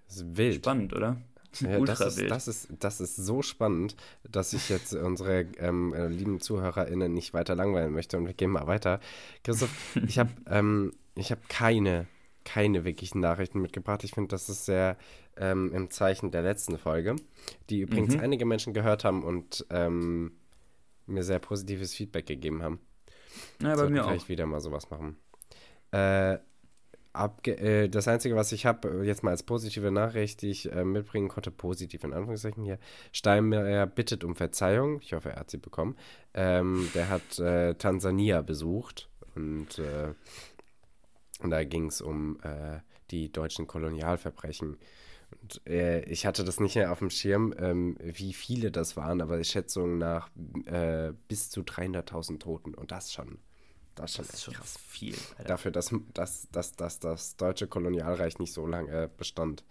Das 0.08 0.18
ist 0.18 0.38
wild. 0.38 0.56
Spannend, 0.58 0.94
oder? 0.94 1.22
Ja, 1.62 1.80
das, 1.80 2.00
ist, 2.00 2.30
das, 2.30 2.48
ist, 2.48 2.68
das 2.80 3.02
ist 3.02 3.16
so 3.16 3.42
spannend, 3.42 3.96
dass 4.30 4.54
ich 4.54 4.70
jetzt 4.70 4.94
unsere 4.94 5.42
ähm, 5.58 5.94
äh, 5.94 6.08
lieben 6.08 6.40
ZuhörerInnen 6.40 7.12
nicht 7.12 7.34
weiter 7.34 7.56
langweilen 7.56 7.92
möchte 7.92 8.18
und 8.18 8.28
wir 8.28 8.34
gehen 8.34 8.52
mal 8.52 8.68
weiter. 8.68 9.00
Christoph, 9.44 9.72
ich 10.08 10.20
habe 10.20 10.30
ähm, 10.48 10.94
hab 11.18 11.50
keine, 11.50 12.06
keine 12.54 12.84
wirklichen 12.84 13.20
Nachrichten 13.20 13.62
mitgebracht. 13.62 14.04
Ich 14.04 14.12
finde, 14.12 14.30
das 14.30 14.50
ist 14.50 14.66
sehr 14.66 14.98
ähm, 15.38 15.72
im 15.74 15.92
Zeichen 15.92 16.32
der 16.32 16.42
letzten 16.42 16.80
Folge, 16.80 17.16
die 17.70 17.82
übrigens 17.82 18.16
mhm. 18.16 18.22
einige 18.22 18.46
Menschen 18.46 18.74
gehört 18.74 19.04
haben 19.04 19.24
und 19.24 19.66
ähm, 19.70 20.32
mir 21.06 21.24
sehr 21.24 21.40
positives 21.40 21.94
Feedback 21.94 22.26
gegeben 22.26 22.64
haben. 22.64 22.80
Ja, 23.62 23.76
bei 23.76 23.90
mir 23.90 24.04
vielleicht 24.04 24.26
auch. 24.26 24.30
wieder 24.30 24.46
mal 24.48 24.62
sowas 24.62 24.90
machen. 24.90 25.18
Äh, 25.92 26.40
äh, 27.44 27.88
das 27.88 28.08
Einzige, 28.08 28.36
was 28.36 28.52
ich 28.52 28.66
habe, 28.66 29.02
äh, 29.02 29.04
jetzt 29.06 29.24
mal 29.24 29.32
als 29.32 29.44
positive 29.44 29.92
Nachricht, 29.92 30.42
die 30.42 30.50
ich 30.50 30.72
äh, 30.72 30.84
mitbringen 30.84 31.28
konnte, 31.28 31.52
positiv 31.52 32.04
in 32.04 32.14
Anführungszeichen 32.14 32.64
hier, 32.64 32.80
Steinmeier 33.12 33.86
bittet 33.86 34.24
um 34.24 34.36
Verzeihung. 34.36 35.00
Ich 35.02 35.14
hoffe, 35.14 35.30
er 35.30 35.40
hat 35.42 35.52
sie 35.52 35.58
bekommen. 35.58 35.96
Ähm, 36.34 36.90
der 36.96 37.10
hat 37.10 37.38
äh, 37.38 37.76
Tansania 37.76 38.42
besucht 38.42 39.08
und, 39.36 39.78
äh, 39.78 40.14
und 41.40 41.50
da 41.50 41.64
ging 41.64 41.88
es 41.88 42.02
um 42.02 42.40
äh, 42.42 42.80
die 43.12 43.32
deutschen 43.32 43.68
Kolonialverbrechen. 43.68 44.78
Und, 45.42 45.62
ich 45.66 46.26
hatte 46.26 46.44
das 46.44 46.60
nicht 46.60 46.76
mehr 46.76 46.92
auf 46.92 47.00
dem 47.00 47.12
Schirm, 47.12 47.54
ähm, 47.60 47.98
wie 48.02 48.34
viele 48.34 48.72
das 48.72 48.98
waren, 48.98 49.22
aber 49.22 49.44
Schätzungen 49.44 50.00
nach 50.00 50.30
bis 51.28 51.50
zu 51.52 51.62
300.000 51.62 52.40
Toten 52.40 52.74
und 52.74 52.92
das 52.92 53.14
schon 53.14 53.38
das 54.00 54.12
ist 54.12 54.16
schon, 54.16 54.26
das 54.26 54.34
ist 54.34 54.44
schon 54.44 54.54
krass. 54.54 54.78
viel. 54.88 55.16
Alter. 55.38 55.44
Dafür, 55.44 55.72
dass, 55.72 55.94
dass, 56.14 56.48
dass, 56.52 56.72
dass 56.74 57.00
das 57.00 57.36
deutsche 57.36 57.68
Kolonialreich 57.68 58.40
nicht 58.40 58.54
so 58.54 58.66
lange 58.66 59.10
bestand. 59.10 59.64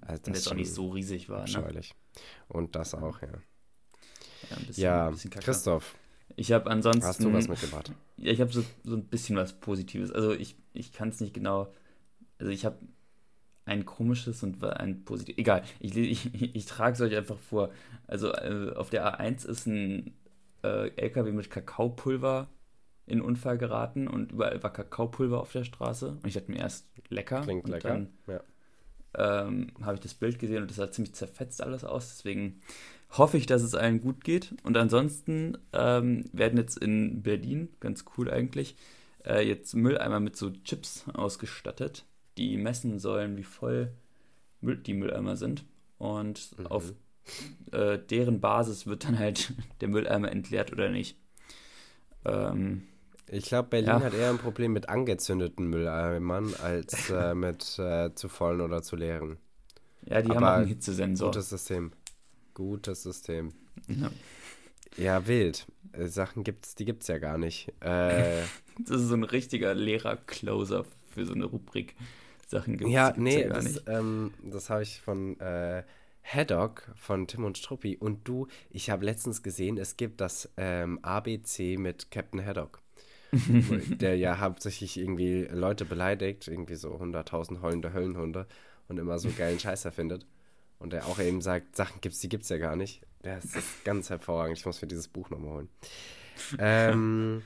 Also 0.00 0.22
Und 0.26 0.48
auch 0.48 0.54
nicht 0.54 0.72
so 0.72 0.90
riesig 0.90 1.28
war. 1.28 1.46
Ne? 1.48 1.80
Und 2.48 2.74
das 2.74 2.94
auch, 2.94 3.20
ja. 3.22 3.28
Ja, 3.28 4.56
ein 4.56 4.66
bisschen, 4.66 4.82
ja 4.82 5.10
bisschen 5.10 5.30
Christoph. 5.30 5.94
Ich 6.36 6.52
habe 6.52 6.70
ansonsten. 6.70 7.04
Hast 7.04 7.22
du 7.22 7.32
was 7.32 7.48
mitgebracht? 7.48 7.92
Ja, 8.16 8.32
ich 8.32 8.40
habe 8.40 8.52
so, 8.52 8.64
so 8.84 8.94
ein 8.94 9.04
bisschen 9.04 9.36
was 9.36 9.52
Positives. 9.52 10.10
Also 10.10 10.32
ich, 10.32 10.56
ich 10.72 10.92
kann 10.92 11.08
es 11.08 11.20
nicht 11.20 11.34
genau. 11.34 11.72
Also 12.38 12.52
ich 12.52 12.64
habe 12.64 12.78
ein 13.64 13.84
komisches 13.84 14.42
und 14.42 14.62
ein 14.64 15.04
positives. 15.04 15.38
Egal, 15.38 15.62
ich, 15.78 15.96
ich, 15.96 16.54
ich 16.54 16.66
trage 16.66 16.94
es 16.94 17.00
euch 17.00 17.16
einfach 17.16 17.38
vor. 17.38 17.70
Also 18.06 18.32
äh, 18.32 18.72
auf 18.74 18.90
der 18.90 19.18
A1 19.18 19.46
ist 19.46 19.66
ein 19.66 20.14
äh, 20.62 20.88
LKW 20.96 21.32
mit 21.32 21.50
Kakaopulver 21.50 22.48
in 23.06 23.18
einen 23.18 23.22
Unfall 23.22 23.58
geraten 23.58 24.06
und 24.08 24.32
überall 24.32 24.62
war 24.62 24.72
Kakaopulver 24.72 25.40
auf 25.40 25.52
der 25.52 25.64
Straße. 25.64 26.10
Und 26.10 26.26
ich 26.26 26.34
dachte 26.34 26.50
mir 26.50 26.58
erst, 26.58 26.88
lecker. 27.08 27.40
Klingt 27.40 27.64
und 27.64 27.70
lecker. 27.70 27.88
Dann, 27.88 28.08
ja. 28.26 29.46
ähm, 29.46 29.72
habe 29.82 29.94
ich 29.94 30.00
das 30.00 30.14
Bild 30.14 30.38
gesehen 30.38 30.62
und 30.62 30.70
das 30.70 30.76
sah 30.76 30.90
ziemlich 30.90 31.14
zerfetzt 31.14 31.62
alles 31.62 31.84
aus. 31.84 32.08
Deswegen 32.10 32.60
hoffe 33.10 33.36
ich, 33.36 33.46
dass 33.46 33.62
es 33.62 33.74
allen 33.74 34.00
gut 34.00 34.22
geht. 34.22 34.54
Und 34.62 34.76
ansonsten 34.76 35.58
ähm, 35.72 36.24
werden 36.32 36.58
jetzt 36.58 36.78
in 36.78 37.22
Berlin, 37.22 37.68
ganz 37.80 38.04
cool 38.16 38.30
eigentlich, 38.30 38.76
äh, 39.24 39.46
jetzt 39.46 39.74
Mülleimer 39.74 40.20
mit 40.20 40.36
so 40.36 40.50
Chips 40.50 41.04
ausgestattet, 41.12 42.04
die 42.36 42.56
messen 42.56 42.98
sollen, 42.98 43.36
wie 43.36 43.44
voll 43.44 43.92
die 44.60 44.94
Mülleimer 44.94 45.36
sind. 45.36 45.64
Und 45.98 46.58
mhm. 46.58 46.66
auf 46.66 46.92
äh, 47.72 47.98
deren 47.98 48.40
Basis 48.40 48.86
wird 48.86 49.04
dann 49.04 49.18
halt 49.18 49.52
der 49.80 49.88
Mülleimer 49.88 50.30
entleert 50.30 50.72
oder 50.72 50.88
nicht. 50.88 51.16
Ähm, 52.24 52.82
ich 53.28 53.44
glaube, 53.44 53.68
Berlin 53.68 53.88
ja. 53.88 54.00
hat 54.00 54.14
eher 54.14 54.30
ein 54.30 54.38
Problem 54.38 54.72
mit 54.72 54.88
angezündeten 54.88 55.66
Mülleimern 55.68 56.54
als 56.60 57.10
äh, 57.10 57.34
mit 57.36 57.78
äh, 57.78 58.14
zu 58.14 58.28
vollen 58.28 58.60
oder 58.60 58.82
zu 58.82 58.96
leeren. 58.96 59.38
Ja, 60.06 60.22
die 60.22 60.30
Aber 60.30 60.36
haben 60.36 60.44
auch 60.44 60.58
einen 60.58 60.66
Hitzesensor. 60.66 61.30
Gutes 61.30 61.50
System. 61.50 61.92
Gutes 62.54 63.02
System. 63.02 63.52
Ja, 63.86 64.10
ja 64.96 65.26
wild. 65.26 65.66
Äh, 65.92 66.06
Sachen 66.06 66.42
gibt's, 66.42 66.74
die 66.74 66.84
gibt's 66.84 67.06
ja 67.06 67.18
gar 67.18 67.38
nicht. 67.38 67.72
Äh, 67.80 68.42
das 68.86 69.02
ist 69.02 69.08
so 69.08 69.14
ein 69.14 69.24
richtiger 69.24 69.74
Lehrer-Closer 69.74 70.84
für 71.08 71.26
so 71.26 71.34
eine 71.34 71.44
Rubrik. 71.44 71.94
Sachen 72.46 72.76
gibt's, 72.76 72.92
ja, 72.92 73.14
nee, 73.16 73.42
ja 73.42 73.48
das, 73.48 73.82
ähm, 73.86 74.32
das 74.42 74.70
habe 74.70 74.82
ich 74.82 75.00
von 75.00 75.38
äh, 75.40 75.84
Haddock 76.22 76.90
von 76.96 77.26
Tim 77.26 77.44
und 77.44 77.58
Struppi. 77.58 77.96
Und 77.96 78.26
du, 78.26 78.48
ich 78.70 78.90
habe 78.90 79.04
letztens 79.04 79.42
gesehen, 79.42 79.78
es 79.78 79.96
gibt 79.96 80.20
das 80.20 80.50
ähm, 80.56 80.98
ABC 81.02 81.76
mit 81.76 82.10
Captain 82.10 82.44
Haddock. 82.44 82.80
der 84.00 84.16
ja 84.16 84.40
hauptsächlich 84.40 84.98
irgendwie 84.98 85.44
Leute 85.44 85.84
beleidigt, 85.84 86.48
irgendwie 86.48 86.74
so 86.74 86.96
100.000 86.96 87.62
heulende 87.62 87.92
Höllenhunde 87.92 88.48
und 88.88 88.98
immer 88.98 89.20
so 89.20 89.30
geilen 89.30 89.60
Scheißer 89.60 89.92
findet. 89.92 90.26
Und 90.80 90.92
der 90.92 91.06
auch 91.06 91.20
eben 91.20 91.40
sagt, 91.40 91.76
Sachen 91.76 92.00
gibt's, 92.00 92.18
die 92.18 92.28
gibt's 92.28 92.48
ja 92.48 92.58
gar 92.58 92.74
nicht. 92.74 93.02
Das 93.22 93.44
ist 93.44 93.84
ganz 93.84 94.10
hervorragend. 94.10 94.58
Ich 94.58 94.66
muss 94.66 94.82
mir 94.82 94.88
dieses 94.88 95.08
Buch 95.08 95.30
nochmal 95.30 95.52
holen. 95.52 95.68
Ähm, 96.58 97.42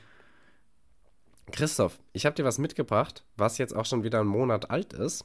Christoph, 1.52 1.98
ich 2.12 2.26
habe 2.26 2.34
dir 2.34 2.44
was 2.44 2.58
mitgebracht, 2.58 3.24
was 3.36 3.58
jetzt 3.58 3.74
auch 3.74 3.86
schon 3.86 4.02
wieder 4.02 4.20
einen 4.20 4.28
Monat 4.28 4.70
alt 4.70 4.92
ist. 4.92 5.24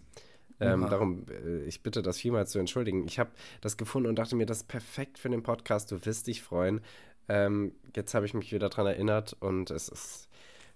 Ähm, 0.61 0.81
darum, 0.89 1.25
äh, 1.29 1.63
ich 1.63 1.83
bitte 1.83 2.01
das 2.01 2.17
vielmals 2.19 2.51
zu 2.51 2.59
entschuldigen. 2.59 3.05
Ich 3.07 3.17
habe 3.17 3.31
das 3.61 3.77
gefunden 3.77 4.09
und 4.09 4.17
dachte 4.17 4.35
mir, 4.35 4.45
das 4.45 4.57
ist 4.57 4.67
perfekt 4.67 5.17
für 5.17 5.29
den 5.29 5.43
Podcast. 5.43 5.91
Du 5.91 6.05
wirst 6.05 6.27
dich 6.27 6.41
freuen. 6.41 6.81
Ähm, 7.29 7.73
jetzt 7.95 8.13
habe 8.13 8.25
ich 8.25 8.33
mich 8.33 8.51
wieder 8.51 8.69
daran 8.69 8.87
erinnert 8.87 9.37
und 9.39 9.71
es 9.71 9.87
ist 9.87 10.29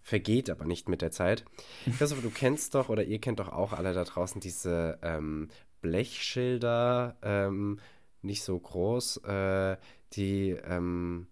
vergeht 0.04 0.50
aber 0.50 0.66
nicht 0.66 0.90
mit 0.90 1.02
der 1.02 1.12
Zeit. 1.12 1.46
Christopher, 1.98 2.22
du 2.22 2.30
kennst 2.30 2.76
doch 2.76 2.90
oder 2.90 3.04
ihr 3.04 3.20
kennt 3.20 3.40
doch 3.40 3.50
auch 3.50 3.74
alle 3.74 3.94
da 3.94 4.04
draußen 4.04 4.42
diese 4.42 5.00
ähm, 5.02 5.48
Blechschilder, 5.82 7.16
ähm, 7.22 7.80
nicht 8.22 8.44
so 8.44 8.60
groß, 8.60 9.18
äh, 9.24 9.78
die 10.14 10.52
ähm, 10.52 11.28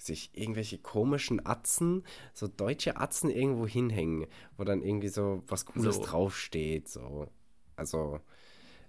sich 0.00 0.30
irgendwelche 0.34 0.78
komischen 0.78 1.44
Atzen, 1.44 2.04
so 2.32 2.48
deutsche 2.48 2.96
Atzen 2.98 3.30
irgendwo 3.30 3.66
hinhängen, 3.66 4.26
wo 4.56 4.64
dann 4.64 4.82
irgendwie 4.82 5.08
so 5.08 5.42
was 5.46 5.66
Cooles 5.66 5.96
so. 5.96 6.02
draufsteht, 6.02 6.88
so. 6.88 7.26
Also, 7.76 8.20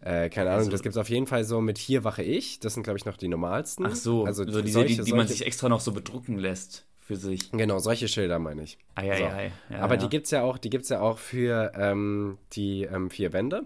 äh, 0.01 0.29
keine 0.29 0.49
Ahnung, 0.49 0.59
also, 0.59 0.71
das 0.71 0.81
gibt 0.81 0.95
es 0.95 0.97
auf 0.97 1.09
jeden 1.09 1.27
Fall 1.27 1.43
so 1.43 1.61
mit 1.61 1.77
Hier 1.77 2.03
wache 2.03 2.23
ich. 2.23 2.59
Das 2.59 2.73
sind, 2.73 2.83
glaube 2.83 2.97
ich, 2.97 3.05
noch 3.05 3.17
die 3.17 3.27
normalsten. 3.27 3.85
Ach 3.85 3.95
so, 3.95 4.25
also 4.25 4.43
so 4.49 4.61
diese, 4.61 4.73
solche, 4.73 4.95
die, 4.97 5.03
die 5.03 5.13
man 5.13 5.27
sich 5.27 5.45
extra 5.45 5.69
noch 5.69 5.79
so 5.79 5.91
bedrucken 5.91 6.37
lässt 6.37 6.85
für 6.99 7.15
sich. 7.15 7.51
Genau, 7.51 7.79
solche 7.79 8.07
Schilder 8.07 8.39
meine 8.39 8.63
ich. 8.63 8.77
Ei, 8.95 9.11
ei, 9.11 9.17
so. 9.17 9.23
ei. 9.25 9.51
Ja, 9.69 9.79
Aber 9.79 9.95
ja. 9.95 10.01
die 10.01 10.09
gibt 10.09 10.25
es 10.25 10.31
ja 10.31 10.43
auch, 10.43 10.57
die 10.57 10.69
gibt's 10.69 10.89
ja 10.89 11.01
auch 11.01 11.17
für 11.17 11.71
ähm, 11.75 12.37
die 12.53 12.83
ähm, 12.83 13.09
vier 13.09 13.33
Wände. 13.33 13.65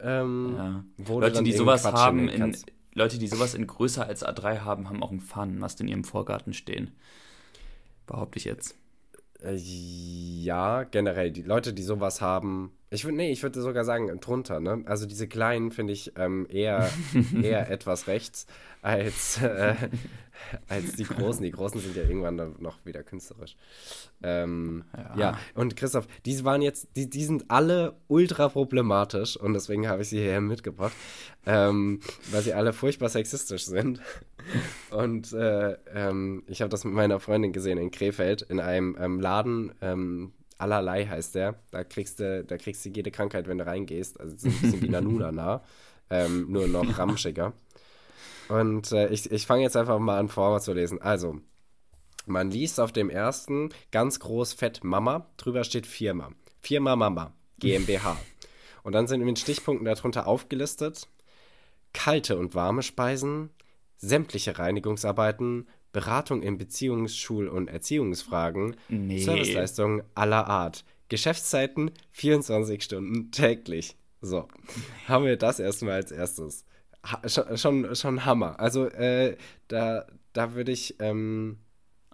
Ähm, 0.00 0.54
ja. 0.56 0.84
Leute, 1.08 1.42
die 1.42 1.52
sowas 1.52 1.84
haben, 1.84 2.28
in, 2.28 2.56
Leute, 2.94 3.18
die 3.18 3.28
sowas 3.28 3.54
in 3.54 3.66
größer 3.66 4.06
als 4.06 4.24
A3 4.24 4.60
haben, 4.60 4.88
haben 4.88 5.02
auch 5.02 5.10
einen 5.10 5.20
Fahnenmast 5.20 5.80
in 5.80 5.88
ihrem 5.88 6.04
Vorgarten 6.04 6.52
stehen. 6.52 6.92
Behaupte 8.06 8.38
ich 8.38 8.44
jetzt. 8.44 8.76
Äh, 9.42 9.56
ja, 9.56 10.84
generell, 10.84 11.30
die 11.30 11.42
Leute, 11.42 11.72
die 11.72 11.82
sowas 11.82 12.20
haben, 12.20 12.72
ich 12.92 13.04
würde, 13.04 13.16
nee, 13.16 13.32
ich 13.32 13.42
würde 13.42 13.60
sogar 13.62 13.84
sagen, 13.84 14.20
drunter, 14.20 14.60
ne? 14.60 14.82
Also 14.84 15.06
diese 15.06 15.26
kleinen 15.26 15.70
finde 15.70 15.94
ich 15.94 16.12
ähm, 16.16 16.46
eher, 16.50 16.90
eher 17.42 17.70
etwas 17.70 18.06
rechts 18.06 18.46
als, 18.82 19.40
äh, 19.40 19.74
als 20.68 20.96
die 20.96 21.04
großen. 21.04 21.42
Die 21.42 21.52
großen 21.52 21.80
sind 21.80 21.96
ja 21.96 22.02
irgendwann 22.02 22.36
dann 22.36 22.56
noch 22.58 22.84
wieder 22.84 23.02
künstlerisch. 23.02 23.56
Ähm, 24.22 24.84
ja. 24.96 25.16
ja. 25.16 25.38
und 25.54 25.74
Christoph, 25.76 26.06
die 26.26 26.44
waren 26.44 26.60
jetzt, 26.60 26.88
die, 26.94 27.08
die 27.08 27.24
sind 27.24 27.50
alle 27.50 27.94
ultra 28.08 28.48
problematisch 28.48 29.36
und 29.36 29.54
deswegen 29.54 29.88
habe 29.88 30.02
ich 30.02 30.10
sie 30.10 30.18
hierher 30.18 30.40
mitgebracht, 30.40 30.92
ähm, 31.46 32.00
weil 32.30 32.42
sie 32.42 32.52
alle 32.52 32.72
furchtbar 32.72 33.08
sexistisch 33.08 33.64
sind. 33.64 34.00
Und 34.90 35.32
äh, 35.32 35.76
ähm, 35.94 36.42
ich 36.46 36.60
habe 36.60 36.68
das 36.68 36.84
mit 36.84 36.92
meiner 36.92 37.20
Freundin 37.20 37.52
gesehen 37.52 37.78
in 37.78 37.90
Krefeld 37.90 38.42
in 38.42 38.60
einem 38.60 38.96
ähm, 39.00 39.20
Laden, 39.20 39.72
ähm, 39.80 40.32
allerlei 40.62 41.06
heißt 41.06 41.34
der. 41.34 41.56
Da 41.70 41.84
kriegst 41.84 42.20
du, 42.20 42.44
da 42.44 42.56
kriegst 42.56 42.84
du 42.84 42.90
jede 42.90 43.10
Krankheit, 43.10 43.46
wenn 43.48 43.58
du 43.58 43.66
reingehst. 43.66 44.18
Also 44.20 44.34
es 44.34 44.44
ist 44.44 44.46
ein 44.46 44.60
bisschen 44.60 44.82
wie 44.82 44.88
Nanuna 44.88 45.32
nah, 45.32 45.62
ähm, 46.10 46.50
nur 46.50 46.66
noch 46.68 46.98
ramschiger. 46.98 47.52
Und 48.48 48.92
äh, 48.92 49.08
ich, 49.08 49.30
ich 49.30 49.46
fange 49.46 49.62
jetzt 49.62 49.76
einfach 49.76 49.98
mal 49.98 50.18
an, 50.18 50.28
vorzulesen. 50.28 51.00
Also, 51.00 51.38
man 52.26 52.50
liest 52.50 52.80
auf 52.80 52.92
dem 52.92 53.10
ersten 53.10 53.70
ganz 53.90 54.20
groß 54.20 54.52
fett 54.52 54.84
Mama, 54.84 55.26
drüber 55.36 55.64
steht 55.64 55.86
Firma. 55.86 56.30
Firma 56.60 56.96
Mama, 56.96 57.32
GmbH. 57.58 58.16
Und 58.82 58.92
dann 58.92 59.06
sind 59.06 59.20
in 59.20 59.26
den 59.26 59.36
Stichpunkten 59.36 59.84
darunter 59.84 60.26
aufgelistet 60.26 61.06
kalte 61.92 62.36
und 62.36 62.54
warme 62.54 62.82
Speisen, 62.82 63.50
sämtliche 63.96 64.58
Reinigungsarbeiten, 64.58 65.68
Beratung 65.92 66.42
in 66.42 66.58
Beziehungs-, 66.58 67.16
Schul- 67.16 67.48
und 67.48 67.68
Erziehungsfragen, 67.68 68.76
nee. 68.88 69.18
Serviceleistungen 69.18 70.02
aller 70.14 70.46
Art. 70.46 70.84
Geschäftszeiten 71.08 71.90
24 72.12 72.82
Stunden 72.82 73.30
täglich. 73.30 73.96
So, 74.22 74.48
haben 75.08 75.26
wir 75.26 75.36
das 75.36 75.60
erstmal 75.60 75.94
als 75.94 76.10
erstes. 76.10 76.64
Ha 77.04 77.28
schon, 77.28 77.58
schon, 77.58 77.96
schon 77.96 78.24
Hammer. 78.24 78.58
Also, 78.60 78.86
äh, 78.86 79.36
da, 79.68 80.06
da 80.32 80.54
würde 80.54 80.72
ich, 80.72 80.96
ähm, 81.00 81.58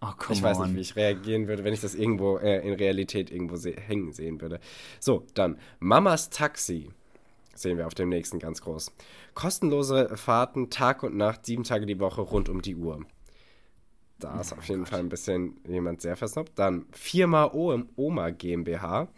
oh, 0.00 0.08
ich 0.30 0.42
weiß 0.42 0.58
nicht, 0.60 0.74
wie 0.74 0.80
ich 0.80 0.96
reagieren 0.96 1.46
würde, 1.46 1.62
wenn 1.62 1.74
ich 1.74 1.82
das 1.82 1.94
irgendwo 1.94 2.38
äh, 2.38 2.66
in 2.66 2.72
Realität 2.72 3.30
irgendwo 3.30 3.56
se 3.56 3.72
hängen 3.76 4.12
sehen 4.12 4.40
würde. 4.40 4.58
So, 4.98 5.26
dann 5.34 5.58
Mamas 5.78 6.30
Taxi. 6.30 6.90
Sehen 7.54 7.76
wir 7.76 7.86
auf 7.86 7.94
dem 7.94 8.08
nächsten 8.08 8.38
ganz 8.38 8.62
groß. 8.62 8.92
Kostenlose 9.34 10.16
Fahrten 10.16 10.70
Tag 10.70 11.02
und 11.02 11.16
Nacht, 11.16 11.44
sieben 11.44 11.64
Tage 11.64 11.86
die 11.86 12.00
Woche, 12.00 12.22
rund 12.22 12.48
um 12.48 12.62
die 12.62 12.76
Uhr. 12.76 13.04
Da 14.18 14.40
ist 14.40 14.52
oh 14.52 14.56
auf 14.56 14.64
jeden 14.68 14.80
Gott. 14.80 14.90
Fall 14.90 15.00
ein 15.00 15.08
bisschen 15.08 15.60
jemand 15.66 16.00
sehr 16.00 16.16
versnobbt. 16.16 16.58
Dann 16.58 16.86
Firma 16.92 17.50
Oma 17.52 18.30
GmbH. 18.30 19.08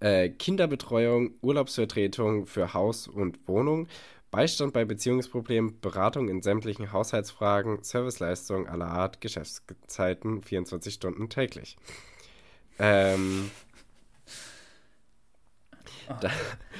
Äh, 0.00 0.28
Kinderbetreuung, 0.30 1.34
Urlaubsvertretung 1.40 2.46
für 2.46 2.72
Haus 2.72 3.08
und 3.08 3.48
Wohnung, 3.48 3.88
Beistand 4.30 4.72
bei 4.72 4.84
Beziehungsproblemen, 4.84 5.80
Beratung 5.80 6.28
in 6.28 6.40
sämtlichen 6.40 6.92
Haushaltsfragen, 6.92 7.82
Serviceleistungen 7.82 8.68
aller 8.68 8.86
Art, 8.86 9.20
Geschäftszeiten 9.20 10.42
24 10.42 10.94
Stunden 10.94 11.28
täglich. 11.28 11.76
Ähm, 12.78 13.50
oh, 16.08 16.14
da, 16.20 16.30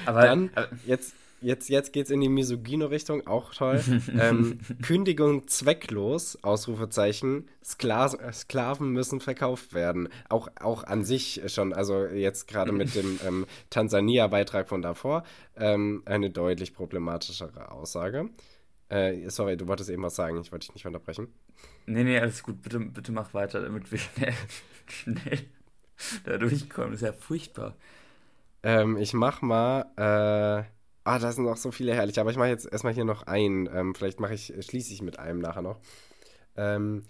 aber, 0.06 0.22
dann, 0.22 0.50
aber, 0.54 0.68
jetzt 0.86 1.14
jetzt, 1.40 1.68
jetzt 1.68 1.92
geht 1.92 2.06
es 2.06 2.10
in 2.10 2.20
die 2.20 2.28
Misogyno-Richtung, 2.28 3.26
auch 3.26 3.54
toll. 3.54 3.82
ähm, 4.18 4.58
Kündigung 4.82 5.46
zwecklos, 5.48 6.42
Ausrufezeichen. 6.42 7.48
Skla 7.64 8.32
Sklaven 8.32 8.90
müssen 8.92 9.20
verkauft 9.20 9.74
werden. 9.74 10.08
Auch, 10.28 10.48
auch 10.60 10.84
an 10.84 11.04
sich 11.04 11.42
schon, 11.46 11.72
also 11.72 12.06
jetzt 12.06 12.48
gerade 12.48 12.72
mit 12.72 12.94
dem 12.94 13.18
ähm, 13.26 13.46
Tansania-Beitrag 13.70 14.68
von 14.68 14.82
davor, 14.82 15.24
ähm, 15.56 16.02
eine 16.06 16.30
deutlich 16.30 16.74
problematischere 16.74 17.70
Aussage. 17.70 18.30
Äh, 18.88 19.28
sorry, 19.28 19.56
du 19.56 19.68
wolltest 19.68 19.90
eben 19.90 20.02
was 20.02 20.16
sagen, 20.16 20.40
ich 20.40 20.50
wollte 20.50 20.66
dich 20.66 20.74
nicht 20.74 20.86
unterbrechen. 20.86 21.28
Nee, 21.86 22.04
nee, 22.04 22.18
alles 22.18 22.42
gut, 22.42 22.62
bitte, 22.62 22.80
bitte 22.80 23.12
mach 23.12 23.34
weiter, 23.34 23.60
damit 23.60 23.90
wir 23.92 23.98
schnell, 24.16 24.34
schnell 24.86 25.38
da 26.24 26.38
durchkommen. 26.38 26.92
Das 26.92 27.02
ist 27.02 27.06
ja 27.06 27.12
furchtbar. 27.12 27.76
Ähm, 28.62 28.96
ich 28.96 29.12
mach 29.12 29.42
mal, 29.42 29.86
äh, 29.96 30.77
Ah, 31.08 31.18
da 31.18 31.32
sind 31.32 31.44
noch 31.44 31.56
so 31.56 31.70
viele 31.70 31.94
herrliche. 31.94 32.20
Aber 32.20 32.30
ich 32.30 32.36
mache 32.36 32.50
jetzt 32.50 32.70
erstmal 32.70 32.92
hier 32.92 33.06
noch 33.06 33.22
einen. 33.22 33.66
Ähm, 33.72 33.94
vielleicht 33.94 34.20
mache 34.20 34.34
ich, 34.34 34.52
schließe 34.60 34.92
ich 34.92 35.00
mit 35.00 35.18
einem 35.18 35.38
nachher 35.38 35.62
noch. 35.62 35.80
Ähm, 36.54 37.04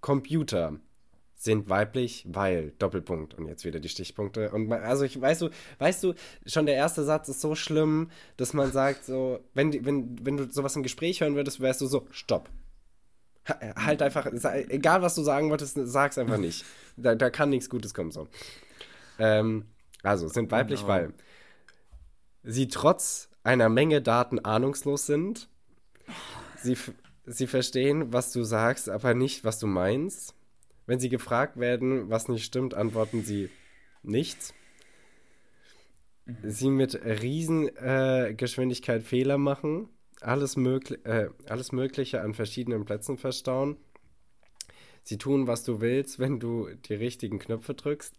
Computer 0.00 0.78
sind 1.34 1.68
weiblich, 1.68 2.24
weil 2.28 2.70
Doppelpunkt 2.78 3.34
und 3.34 3.48
jetzt 3.48 3.64
wieder 3.64 3.80
die 3.80 3.88
Stichpunkte 3.88 4.52
und 4.52 4.68
man, 4.68 4.82
also 4.82 5.02
ich 5.02 5.20
weißt 5.20 5.42
du, 5.42 5.48
weißt 5.80 6.04
du, 6.04 6.14
schon 6.46 6.66
der 6.66 6.76
erste 6.76 7.02
Satz 7.02 7.28
ist 7.28 7.40
so 7.40 7.56
schlimm, 7.56 8.08
dass 8.36 8.52
man 8.52 8.70
sagt 8.70 9.04
so, 9.04 9.40
wenn 9.52 9.84
wenn 9.84 10.24
wenn 10.24 10.36
du 10.36 10.48
sowas 10.48 10.76
im 10.76 10.84
Gespräch 10.84 11.22
hören 11.22 11.34
würdest, 11.34 11.60
wärst 11.60 11.80
du 11.80 11.86
so 11.86 12.06
stopp. 12.12 12.50
Halt 13.74 14.00
einfach, 14.00 14.26
egal 14.68 15.02
was 15.02 15.16
du 15.16 15.22
sagen 15.22 15.50
wolltest, 15.50 15.76
sag's 15.82 16.18
einfach 16.18 16.38
nicht. 16.38 16.64
Da, 16.96 17.16
da 17.16 17.30
kann 17.30 17.48
nichts 17.50 17.68
Gutes 17.68 17.94
kommen 17.94 18.12
so. 18.12 18.28
Ähm, 19.18 19.64
also 20.04 20.28
sind 20.28 20.52
weiblich, 20.52 20.82
genau. 20.82 20.92
weil 20.92 21.14
sie 22.42 22.68
trotz 22.68 23.28
einer 23.42 23.68
Menge 23.68 24.00
Daten 24.02 24.38
ahnungslos 24.38 25.06
sind. 25.06 25.48
Sie, 26.56 26.76
sie 27.26 27.46
verstehen, 27.46 28.12
was 28.12 28.32
du 28.32 28.44
sagst, 28.44 28.88
aber 28.88 29.14
nicht, 29.14 29.44
was 29.44 29.58
du 29.58 29.66
meinst. 29.66 30.34
Wenn 30.86 31.00
sie 31.00 31.08
gefragt 31.08 31.58
werden, 31.58 32.10
was 32.10 32.28
nicht 32.28 32.44
stimmt, 32.44 32.74
antworten 32.74 33.22
sie 33.22 33.50
nichts. 34.02 34.54
Sie 36.44 36.70
mit 36.70 37.04
Riesengeschwindigkeit 37.04 39.02
äh, 39.02 39.04
Fehler 39.04 39.38
machen, 39.38 39.88
alles, 40.20 40.56
mögli 40.56 40.94
äh, 41.04 41.30
alles 41.48 41.72
Mögliche 41.72 42.20
an 42.20 42.34
verschiedenen 42.34 42.84
Plätzen 42.84 43.18
verstauen 43.18 43.76
sie 45.02 45.18
tun, 45.18 45.46
was 45.46 45.64
du 45.64 45.80
willst, 45.80 46.18
wenn 46.18 46.40
du 46.40 46.68
die 46.88 46.94
richtigen 46.94 47.38
Knöpfe 47.38 47.74
drückst. 47.74 48.14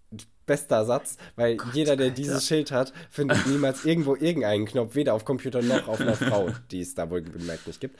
Bester 0.46 0.86
Satz, 0.86 1.18
weil 1.36 1.56
Gott, 1.56 1.74
jeder, 1.74 1.96
der 1.96 2.10
dieses 2.10 2.36
Alter. 2.36 2.46
Schild 2.46 2.72
hat, 2.72 2.94
findet 3.10 3.48
niemals 3.48 3.86
irgendwo 3.86 4.16
irgendeinen 4.16 4.66
Knopf, 4.66 4.96
weder 4.96 5.14
auf 5.14 5.24
Computer 5.24 5.62
noch 5.62 5.88
auf 5.88 6.02
einer 6.02 6.16
Frau, 6.16 6.50
die 6.72 6.82
es 6.82 6.96
da 6.96 7.10
wohl 7.10 7.22
bemerkt 7.22 7.66
nicht 7.66 7.80
gibt. 7.80 7.98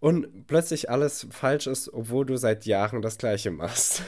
Und 0.00 0.46
plötzlich 0.46 0.90
alles 0.90 1.26
falsch 1.30 1.66
ist, 1.66 1.92
obwohl 1.92 2.26
du 2.26 2.36
seit 2.36 2.66
Jahren 2.66 3.00
das 3.00 3.16
Gleiche 3.18 3.50
machst. 3.50 4.02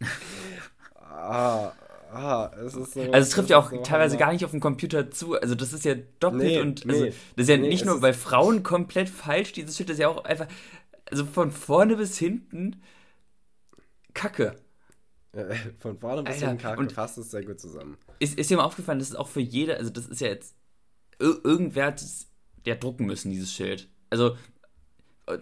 ah, 0.96 1.72
Ah, 2.14 2.50
es 2.62 2.74
ist 2.74 2.92
so, 2.92 3.00
also 3.00 3.12
es 3.12 3.30
trifft 3.30 3.48
ja 3.48 3.58
auch 3.58 3.70
so 3.70 3.78
teilweise 3.78 4.16
Hammer. 4.16 4.26
gar 4.26 4.32
nicht 4.34 4.44
auf 4.44 4.50
den 4.50 4.60
Computer 4.60 5.10
zu. 5.10 5.34
Also 5.40 5.54
das 5.54 5.72
ist 5.72 5.86
ja 5.86 5.94
doppelt 6.20 6.42
nee, 6.42 6.60
und 6.60 6.86
also, 6.86 7.06
das 7.06 7.14
ist 7.36 7.48
ja 7.48 7.56
nee, 7.56 7.68
nicht 7.68 7.86
nur 7.86 8.00
bei 8.00 8.12
Frauen 8.12 8.62
komplett 8.62 9.08
falsch, 9.08 9.52
dieses 9.52 9.76
Schild 9.76 9.88
das 9.88 9.94
ist 9.94 10.00
ja 10.00 10.08
auch 10.08 10.22
einfach 10.24 10.46
also 11.12 11.26
von 11.26 11.50
vorne 11.52 11.96
bis 11.96 12.18
hinten 12.18 12.82
Kacke. 14.14 14.56
von 15.78 15.98
vorne 15.98 16.22
bis 16.22 16.36
hinten 16.36 16.58
Kacke, 16.58 16.80
und 16.80 16.92
fasst 16.92 17.18
es 17.18 17.30
sehr 17.30 17.44
gut 17.44 17.60
zusammen. 17.60 17.98
Ist, 18.18 18.38
ist 18.38 18.50
dir 18.50 18.56
mal 18.56 18.64
aufgefallen, 18.64 18.98
das 18.98 19.10
ist 19.10 19.16
auch 19.16 19.28
für 19.28 19.40
jeder, 19.40 19.76
also 19.76 19.90
das 19.90 20.06
ist 20.06 20.20
ja 20.20 20.28
jetzt, 20.28 20.56
irgendwer 21.18 21.86
hat 21.86 22.00
es 22.00 22.30
ja 22.66 22.74
drucken 22.74 23.04
müssen, 23.04 23.30
dieses 23.30 23.52
Schild. 23.52 23.88
Also, 24.08 24.36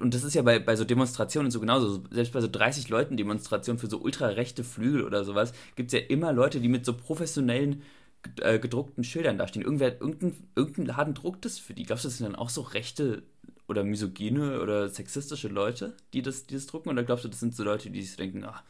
und 0.01 0.13
das 0.13 0.25
ist 0.25 0.35
ja 0.35 0.43
bei, 0.43 0.59
bei 0.59 0.75
so 0.75 0.85
Demonstrationen 0.85 1.51
so 1.51 1.61
genauso. 1.61 2.05
Selbst 2.11 2.33
bei 2.33 2.41
so 2.41 2.49
30 2.49 2.89
Leuten 2.89 3.17
Demonstrationen 3.17 3.79
für 3.79 3.89
so 3.89 3.99
ultrarechte 3.99 4.65
Flügel 4.65 5.05
oder 5.05 5.25
sowas 5.25 5.53
gibt 5.77 5.93
es 5.93 6.01
ja 6.01 6.07
immer 6.07 6.33
Leute, 6.33 6.61
die 6.61 6.69
mit 6.69 6.85
so 6.85 6.97
professionellen 6.97 7.83
äh, 8.41 8.59
gedruckten 8.59 9.05
Schildern 9.05 9.39
dastehen. 9.39 9.65
Irgendwer, 9.65 10.01
irgendein, 10.01 10.37
irgendein 10.55 10.87
Laden 10.87 11.15
druckt 11.15 11.45
das 11.45 11.59
für 11.59 11.75
die. 11.75 11.85
Glaubst 11.85 12.05
du, 12.05 12.09
das 12.09 12.19
sind 12.19 12.27
dann 12.27 12.37
auch 12.37 12.51
so 12.51 12.61
rechte 12.61 13.23
oder 13.71 13.85
misogyne 13.85 14.61
oder 14.61 14.89
sexistische 14.89 15.47
Leute, 15.47 15.97
die 16.13 16.23
das, 16.23 16.45
die 16.47 16.55
das 16.55 16.67
drucken? 16.67 16.89
Oder 16.89 17.05
glaubst 17.05 17.25
du, 17.25 17.29
das 17.29 17.39
sind 17.39 17.55
so 17.55 17.63
Leute, 17.63 17.89
die 17.89 18.03
sich 18.03 18.17
denken, 18.17 18.45
ach, 18.45 18.65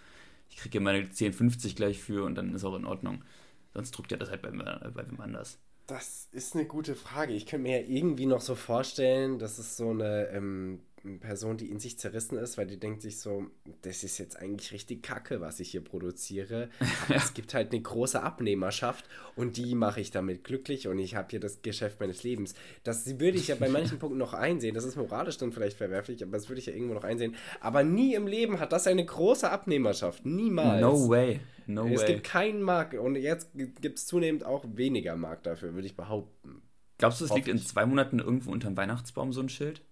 ich 0.51 0.57
kriege 0.57 0.77
ja 0.77 0.85
meine 0.85 1.05
10,50 1.05 1.75
gleich 1.75 1.99
für 1.99 2.25
und 2.25 2.35
dann 2.35 2.55
ist 2.55 2.65
auch 2.65 2.77
in 2.77 2.85
Ordnung. 2.85 3.25
Sonst 3.73 3.93
druckt 3.93 4.13
ja 4.13 4.19
das 4.19 4.29
halt 4.29 4.43
bei, 4.43 4.51
bei 4.51 5.11
wem 5.11 5.21
anders. 5.21 5.59
Das 5.87 6.29
ist 6.33 6.55
eine 6.55 6.67
gute 6.67 6.95
Frage. 6.95 7.33
Ich 7.33 7.47
könnte 7.47 7.63
mir 7.63 7.81
ja 7.81 7.89
irgendwie 7.89 8.27
noch 8.27 8.43
so 8.43 8.55
vorstellen, 8.55 9.39
dass 9.39 9.59
es 9.59 9.79
so 9.79 9.91
eine 9.91 10.29
ähm, 10.29 10.81
Person, 11.21 11.57
die 11.57 11.71
in 11.71 11.79
sich 11.79 11.99
zerrissen 11.99 12.39
ist, 12.39 12.59
weil 12.59 12.67
die 12.67 12.79
denkt 12.79 13.03
sich 13.03 13.19
so, 13.19 13.47
das 13.83 14.05
ist 14.05 14.19
jetzt 14.19 14.37
eigentlich 14.37 14.73
richtig 14.73 15.03
kacke, 15.03 15.41
was 15.41 15.61
ich 15.61 15.71
hier 15.71 15.83
produziere. 15.83 16.69
Aber 17.07 17.17
es 17.17 17.35
gibt 17.35 17.55
halt 17.55 17.73
eine 17.73 17.81
große 17.81 18.23
Abnehmerschaft 18.23 19.07
und 19.37 19.57
die 19.57 19.75
mache 19.75 20.01
ich 20.01 20.11
damit 20.11 20.45
glücklich 20.45 20.89
und 20.89 20.99
ich 20.99 21.15
habe 21.15 21.29
hier 21.31 21.41
das 21.41 21.63
Geschäft 21.63 22.01
meines 22.01 22.23
Lebens. 22.23 22.55
Das 22.85 23.19
würde 23.19 23.39
ich 23.39 23.49
ja 23.49 23.55
bei 23.55 23.69
manchen 23.69 23.99
Punkten 24.01 24.19
noch 24.19 24.35
einsehen. 24.35 24.75
Das 24.75 24.85
ist 24.85 24.97
moralisch 24.97 25.39
dann 25.39 25.53
vielleicht 25.53 25.77
verwerflich, 25.77 26.23
aber 26.23 26.33
das 26.33 26.49
würde 26.49 26.61
ich 26.61 26.67
ja 26.67 26.73
irgendwo 26.73 26.95
noch 26.95 27.05
einsehen. 27.05 27.35
Aber 27.61 27.83
nie 27.83 28.15
im 28.15 28.27
Leben 28.27 28.61
hat 28.61 28.73
das 28.73 28.87
eine 28.87 29.05
große 29.05 29.51
Abnehmerschaft. 29.51 30.27
Niemals. 30.27 30.81
No 30.81 31.09
way. 31.09 31.41
No 31.67 31.87
es 31.87 32.01
way. 32.01 32.07
gibt 32.15 32.25
keinen 32.25 32.63
Markt 32.63 32.95
und 32.95 33.17
jetzt 33.17 33.51
gibt 33.55 33.99
es 33.99 34.07
zunehmend 34.07 34.45
auch 34.45 34.65
weniger 34.75 35.17
Markt 35.17 35.47
dafür, 35.47 35.75
würde 35.75 35.87
ich 35.87 35.97
behaupten. 35.97 36.63
Glaubst 36.99 37.21
du, 37.21 37.25
es 37.25 37.35
liegt 37.35 37.49
in 37.49 37.59
zwei 37.59 37.87
Monaten 37.87 38.19
irgendwo 38.19 38.53
unterm 38.53 38.77
Weihnachtsbaum 38.77 39.33
so 39.33 39.41
ein 39.41 39.49
Schild? 39.49 39.83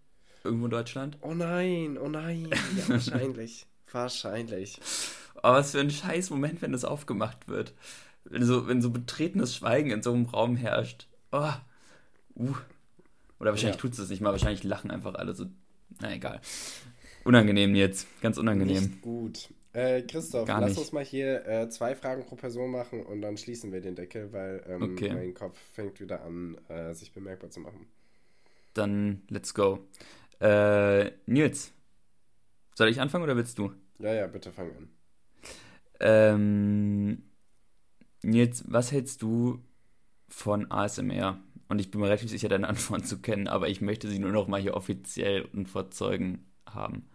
Irgendwo 0.45 0.67
in 0.67 0.71
Deutschland? 0.71 1.19
Oh 1.21 1.35
nein, 1.35 1.99
oh 1.99 2.09
nein. 2.09 2.49
Ja, 2.77 2.89
wahrscheinlich. 2.89 3.67
wahrscheinlich. 3.91 4.81
Aber 5.43 5.59
was 5.59 5.73
für 5.73 5.81
ein 5.81 5.91
scheiß 5.91 6.31
Moment, 6.31 6.63
wenn 6.63 6.73
das 6.73 6.85
aufgemacht 6.85 7.49
wird. 7.49 7.75
Wenn 8.25 8.45
so, 8.45 8.69
wenn 8.69 8.83
so 8.83 8.91
betretenes 8.91 9.57
Schweigen 9.57 9.91
in 9.91 10.03
so 10.03 10.13
einem 10.13 10.27
Raum 10.27 10.57
herrscht. 10.57 11.09
Oh. 11.33 11.53
Uh. 12.37 12.55
Oder 13.41 13.51
wahrscheinlich 13.51 13.77
ja. 13.77 13.81
tut 13.81 13.93
es 13.93 13.99
das 13.99 14.11
nicht 14.11 14.21
mal. 14.21 14.33
Wahrscheinlich 14.33 14.65
lachen 14.65 14.91
einfach 14.91 15.15
alle 15.15 15.35
so. 15.35 15.47
Na 16.01 16.13
egal. 16.13 16.41
Unangenehm 17.25 17.75
jetzt. 17.75 18.07
Ganz 18.21 18.39
unangenehm. 18.39 18.83
Nicht 18.83 19.03
gut. 19.03 19.49
Äh, 19.73 20.03
Christoph, 20.03 20.47
Gar 20.47 20.61
lass 20.61 20.71
nicht. 20.71 20.79
uns 20.79 20.93
mal 20.93 21.05
hier 21.05 21.47
äh, 21.47 21.69
zwei 21.69 21.95
Fragen 21.95 22.25
pro 22.25 22.37
Person 22.37 22.71
machen 22.71 23.05
und 23.05 23.21
dann 23.21 23.37
schließen 23.37 23.71
wir 23.73 23.81
den 23.81 23.95
Deckel, 23.95 24.33
weil 24.33 24.65
ähm, 24.67 24.83
okay. 24.83 25.13
mein 25.13 25.35
Kopf 25.35 25.59
fängt 25.73 26.01
wieder 26.01 26.25
an, 26.25 26.57
äh, 26.69 26.95
sich 26.95 27.13
bemerkbar 27.13 27.51
zu 27.51 27.61
machen. 27.61 27.87
Dann 28.75 29.23
let's 29.29 29.55
go. 29.55 29.81
Äh, 30.41 31.13
Nils, 31.27 31.73
soll 32.75 32.89
ich 32.89 33.01
anfangen 33.01 33.25
oder 33.25 33.37
willst 33.37 33.59
du? 33.59 33.73
Ja, 33.99 34.13
ja, 34.13 34.27
bitte 34.27 34.53
fang 34.53 34.75
an. 34.77 34.89
Ähm, 36.01 37.23
Nils, 38.23 38.65
was 38.69 38.93
hältst 38.93 39.23
du 39.23 39.61
von 40.29 40.71
ASMR? 40.71 41.41
Und 41.69 41.81
ich 41.81 41.91
bin 41.91 42.01
mir 42.01 42.07
relativ 42.09 42.31
sicher, 42.31 42.49
deine 42.49 42.69
Antwort 42.69 43.07
zu 43.07 43.21
kennen, 43.21 43.49
aber 43.49 43.69
ich 43.69 43.81
möchte 43.81 44.09
sie 44.09 44.19
nur 44.19 44.33
noch 44.33 44.49
mal 44.49 44.61
hier 44.61 44.75
offiziell 44.75 45.43
und 45.53 45.69
vor 45.69 45.91
Zeugen 45.91 46.47
haben. 46.67 47.09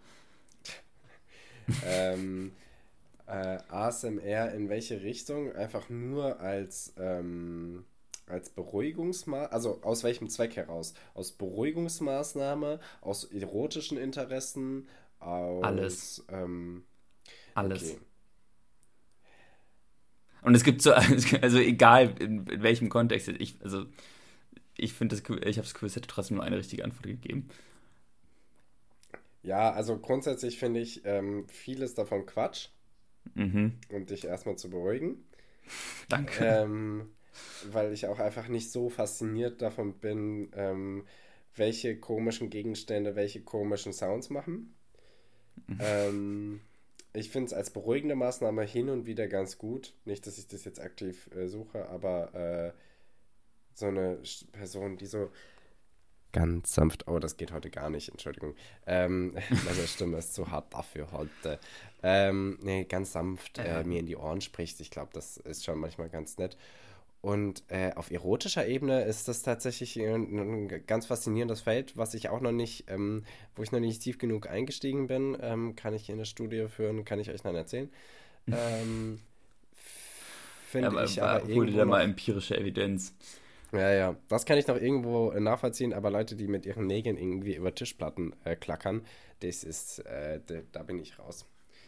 ähm, 1.85 2.51
äh, 3.27 3.59
ASMR 3.69 4.53
in 4.53 4.69
welche 4.69 5.01
Richtung? 5.01 5.53
Einfach 5.53 5.89
nur 5.89 6.39
als 6.39 6.93
ähm, 6.97 7.85
als 8.27 8.49
Beruhigungsmaßnahme, 8.49 9.51
also 9.51 9.81
aus 9.81 10.03
welchem 10.03 10.29
Zweck 10.29 10.55
heraus? 10.55 10.93
Aus 11.13 11.31
Beruhigungsmaßnahme, 11.31 12.79
aus 13.01 13.25
erotischen 13.25 13.97
Interessen, 13.97 14.87
aus. 15.19 15.63
Alles. 15.63 16.25
Ähm, 16.29 16.83
Alles. 17.53 17.91
Okay. 17.91 17.99
Und 20.41 20.55
es 20.55 20.63
gibt 20.63 20.81
so, 20.81 20.93
also 21.41 21.57
egal 21.59 22.15
in, 22.19 22.45
in 22.47 22.63
welchem 22.63 22.89
Kontext, 22.89 23.27
ich, 23.29 23.57
also 23.63 23.85
ich 24.75 24.93
finde, 24.93 25.15
ich 25.15 25.57
habe 25.57 25.67
das 25.67 25.81
es 25.81 25.95
hätte 25.95 26.07
trotzdem 26.07 26.37
nur 26.37 26.45
eine 26.45 26.57
richtige 26.57 26.83
Antwort 26.83 27.03
gegeben. 27.03 27.49
Ja, 29.43 29.71
also 29.71 29.97
grundsätzlich 29.97 30.57
finde 30.57 30.79
ich 30.79 31.01
ähm, 31.05 31.45
vieles 31.47 31.95
davon 31.95 32.25
Quatsch. 32.25 32.69
Mhm. 33.35 33.73
Um 33.89 34.05
dich 34.05 34.25
erstmal 34.25 34.57
zu 34.57 34.69
beruhigen. 34.69 35.23
Danke. 36.09 36.45
Ähm, 36.45 37.09
weil 37.71 37.93
ich 37.93 38.07
auch 38.07 38.19
einfach 38.19 38.47
nicht 38.47 38.71
so 38.71 38.89
fasziniert 38.89 39.61
davon 39.61 39.93
bin, 39.93 40.51
ähm, 40.55 41.05
welche 41.55 41.99
komischen 41.99 42.49
Gegenstände 42.49 43.15
welche 43.15 43.41
komischen 43.41 43.93
Sounds 43.93 44.29
machen. 44.29 44.75
Mhm. 45.67 45.77
ähm, 45.79 46.61
ich 47.13 47.29
finde 47.29 47.47
es 47.47 47.53
als 47.53 47.69
beruhigende 47.69 48.15
Maßnahme 48.15 48.63
hin 48.63 48.89
und 48.89 49.05
wieder 49.05 49.27
ganz 49.27 49.59
gut. 49.59 49.93
Nicht, 50.03 50.25
dass 50.25 50.39
ich 50.39 50.47
das 50.47 50.65
jetzt 50.65 50.79
aktiv 50.81 51.29
äh, 51.35 51.47
suche, 51.47 51.87
aber 51.89 52.33
äh, 52.33 52.71
so 53.75 53.87
eine 53.87 54.19
Person, 54.51 54.97
die 54.97 55.05
so 55.05 55.29
ganz 56.31 56.73
sanft, 56.73 57.07
oh, 57.07 57.19
das 57.19 57.37
geht 57.37 57.51
heute 57.51 57.69
gar 57.69 57.89
nicht, 57.89 58.09
Entschuldigung. 58.09 58.55
Ähm, 58.87 59.33
meine 59.65 59.87
Stimme 59.87 60.17
ist 60.17 60.33
zu 60.33 60.49
hart 60.49 60.73
dafür 60.73 61.11
heute. 61.11 61.59
Ähm, 62.01 62.57
nee, 62.61 62.85
ganz 62.85 63.13
sanft 63.13 63.59
äh, 63.59 63.83
mir 63.83 63.99
in 63.99 64.07
die 64.07 64.17
Ohren 64.17 64.41
spricht. 64.41 64.79
Ich 64.81 64.89
glaube, 64.89 65.11
das 65.13 65.37
ist 65.37 65.63
schon 65.63 65.79
manchmal 65.79 66.09
ganz 66.09 66.37
nett. 66.37 66.57
Und 67.23 67.63
äh, 67.69 67.93
auf 67.95 68.11
erotischer 68.11 68.67
Ebene 68.67 69.05
ist 69.05 69.29
das 69.29 69.43
tatsächlich 69.43 69.97
ein, 69.97 70.67
ein, 70.67 70.85
ganz 70.85 71.05
faszinierendes 71.05 71.61
Feld, 71.61 71.95
was 71.95 72.13
ich 72.15 72.27
auch 72.27 72.41
noch 72.41 72.51
nicht, 72.51 72.83
ähm, 72.89 73.23
wo 73.55 73.63
ich 73.63 73.71
noch 73.71 73.79
nicht 73.79 74.01
tief 74.01 74.17
genug 74.17 74.49
eingestiegen 74.49 75.07
bin, 75.07 75.37
ähm, 75.39 75.73
kann 75.77 75.93
ich 75.93 76.05
hier 76.05 76.15
eine 76.15 76.25
Studie 76.25 76.67
führen, 76.67 77.05
kann 77.05 77.19
ich 77.19 77.29
euch 77.31 77.41
dann 77.41 77.55
erzählen. 77.55 77.89
Ähm, 78.45 79.21
Finde 80.67 80.93
ja, 80.93 81.03
ich 81.05 81.23
aber, 81.23 81.47
hol 81.47 81.67
dir 81.67 81.77
da 81.77 81.85
mal 81.85 82.01
empirische 82.01 82.57
Evidenz. 82.57 83.15
Ja, 83.71 83.93
ja, 83.93 84.15
das 84.27 84.45
kann 84.45 84.57
ich 84.57 84.67
noch 84.67 84.75
irgendwo 84.75 85.31
nachvollziehen, 85.31 85.93
aber 85.93 86.11
Leute, 86.11 86.35
die 86.35 86.49
mit 86.49 86.65
ihren 86.65 86.85
Nägeln 86.85 87.17
irgendwie 87.17 87.55
über 87.55 87.73
Tischplatten 87.73 88.35
äh, 88.43 88.57
klackern, 88.57 89.05
das 89.39 89.63
ist, 89.63 89.99
äh, 89.99 90.41
da 90.73 90.83
bin 90.83 90.99
ich 90.99 91.17
raus. 91.19 91.45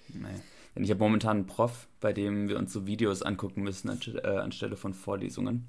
Nee. 0.07 0.29
Denn 0.75 0.83
ich 0.83 0.89
habe 0.89 0.99
momentan 0.99 1.37
einen 1.37 1.45
Prof, 1.47 1.87
bei 2.01 2.11
dem 2.11 2.49
wir 2.49 2.57
uns 2.57 2.73
so 2.73 2.85
Videos 2.85 3.21
angucken 3.21 3.63
müssen 3.63 3.89
äh, 3.89 4.27
anstelle 4.27 4.75
von 4.75 4.93
Vorlesungen. 4.93 5.67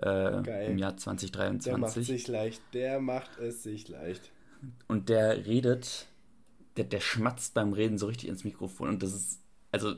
Äh, 0.00 0.70
Im 0.70 0.78
Jahr 0.78 0.96
2023. 0.96 1.70
Der 1.70 1.78
macht 1.78 1.92
sich 1.94 2.28
leicht, 2.28 2.62
der 2.72 3.00
macht 3.00 3.38
es 3.38 3.62
sich 3.62 3.88
leicht. 3.88 4.30
Und 4.86 5.08
der 5.08 5.46
redet, 5.46 6.06
der, 6.76 6.84
der 6.84 7.00
schmatzt 7.00 7.54
beim 7.54 7.72
Reden 7.72 7.98
so 7.98 8.06
richtig 8.06 8.28
ins 8.28 8.44
Mikrofon 8.44 8.88
und 8.88 9.02
das 9.02 9.12
ist, 9.12 9.40
also 9.70 9.94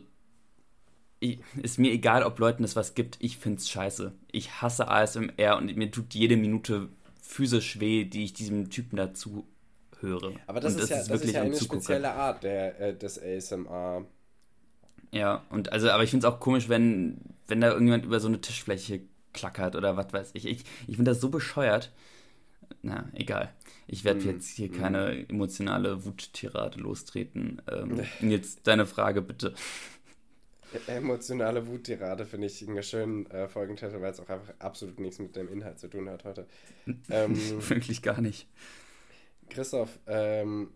ich, 1.20 1.40
ist 1.62 1.78
mir 1.78 1.92
egal, 1.92 2.22
ob 2.22 2.38
Leuten 2.38 2.64
es 2.64 2.76
was 2.76 2.94
gibt, 2.94 3.18
ich 3.20 3.36
find's 3.36 3.68
scheiße. 3.68 4.12
Ich 4.32 4.62
hasse 4.62 4.88
ASMR 4.88 5.58
und 5.58 5.76
mir 5.76 5.90
tut 5.90 6.14
jede 6.14 6.36
Minute 6.36 6.88
physisch 7.20 7.78
weh, 7.78 8.04
die 8.04 8.24
ich 8.24 8.32
diesem 8.32 8.70
Typen 8.70 8.96
dazu 8.96 9.46
höre. 10.00 10.32
Aber 10.46 10.60
das, 10.60 10.74
ist, 10.74 10.82
das 10.82 10.90
ja, 10.90 10.96
ist, 11.00 11.10
das 11.10 11.22
ist 11.22 11.34
ja 11.34 11.42
eine 11.42 11.56
spezielle 11.56 12.12
Art 12.12 12.42
der, 12.42 12.80
äh, 12.80 12.96
des 12.96 13.22
ASMR. 13.22 14.06
Ja, 15.12 15.44
und 15.50 15.72
also, 15.72 15.90
aber 15.90 16.04
ich 16.04 16.10
finde 16.10 16.26
es 16.26 16.32
auch 16.32 16.40
komisch, 16.40 16.68
wenn, 16.68 17.18
wenn 17.48 17.60
da 17.60 17.68
irgendjemand 17.68 18.04
über 18.04 18.20
so 18.20 18.28
eine 18.28 18.40
Tischfläche 18.40 19.02
klackert 19.32 19.76
oder 19.76 19.96
was 19.96 20.12
weiß 20.12 20.30
ich. 20.34 20.46
Ich, 20.46 20.64
ich 20.86 20.96
finde 20.96 21.10
das 21.10 21.20
so 21.20 21.30
bescheuert. 21.30 21.92
Na, 22.82 23.08
egal. 23.14 23.52
Ich 23.86 24.04
werde 24.04 24.20
mm, 24.20 24.28
jetzt 24.28 24.48
hier 24.48 24.68
mm. 24.68 24.72
keine 24.72 25.28
emotionale 25.28 26.04
Wuttirade 26.04 26.78
lostreten. 26.78 27.60
Ähm, 27.70 28.00
jetzt 28.20 28.66
deine 28.66 28.86
Frage 28.86 29.22
bitte. 29.22 29.54
Emotionale 30.86 31.66
Wuttirade 31.66 32.24
finde 32.24 32.46
ich 32.46 32.66
einen 32.66 32.82
schönen 32.82 33.26
äh, 33.30 33.48
Folgentitel, 33.48 34.00
weil 34.00 34.12
es 34.12 34.20
auch 34.20 34.28
einfach 34.28 34.54
absolut 34.60 35.00
nichts 35.00 35.18
mit 35.18 35.34
dem 35.34 35.52
Inhalt 35.52 35.80
zu 35.80 35.88
tun 35.88 36.08
hat 36.08 36.24
heute. 36.24 36.46
Ähm, 37.10 37.36
Wirklich 37.68 38.02
gar 38.02 38.20
nicht. 38.20 38.46
Christoph, 39.48 39.98
ähm, 40.06 40.70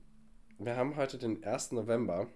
wir 0.59 0.77
haben 0.77 0.97
heute 0.97 1.16
den 1.16 1.44
1. 1.44 1.73
November. 1.73 2.27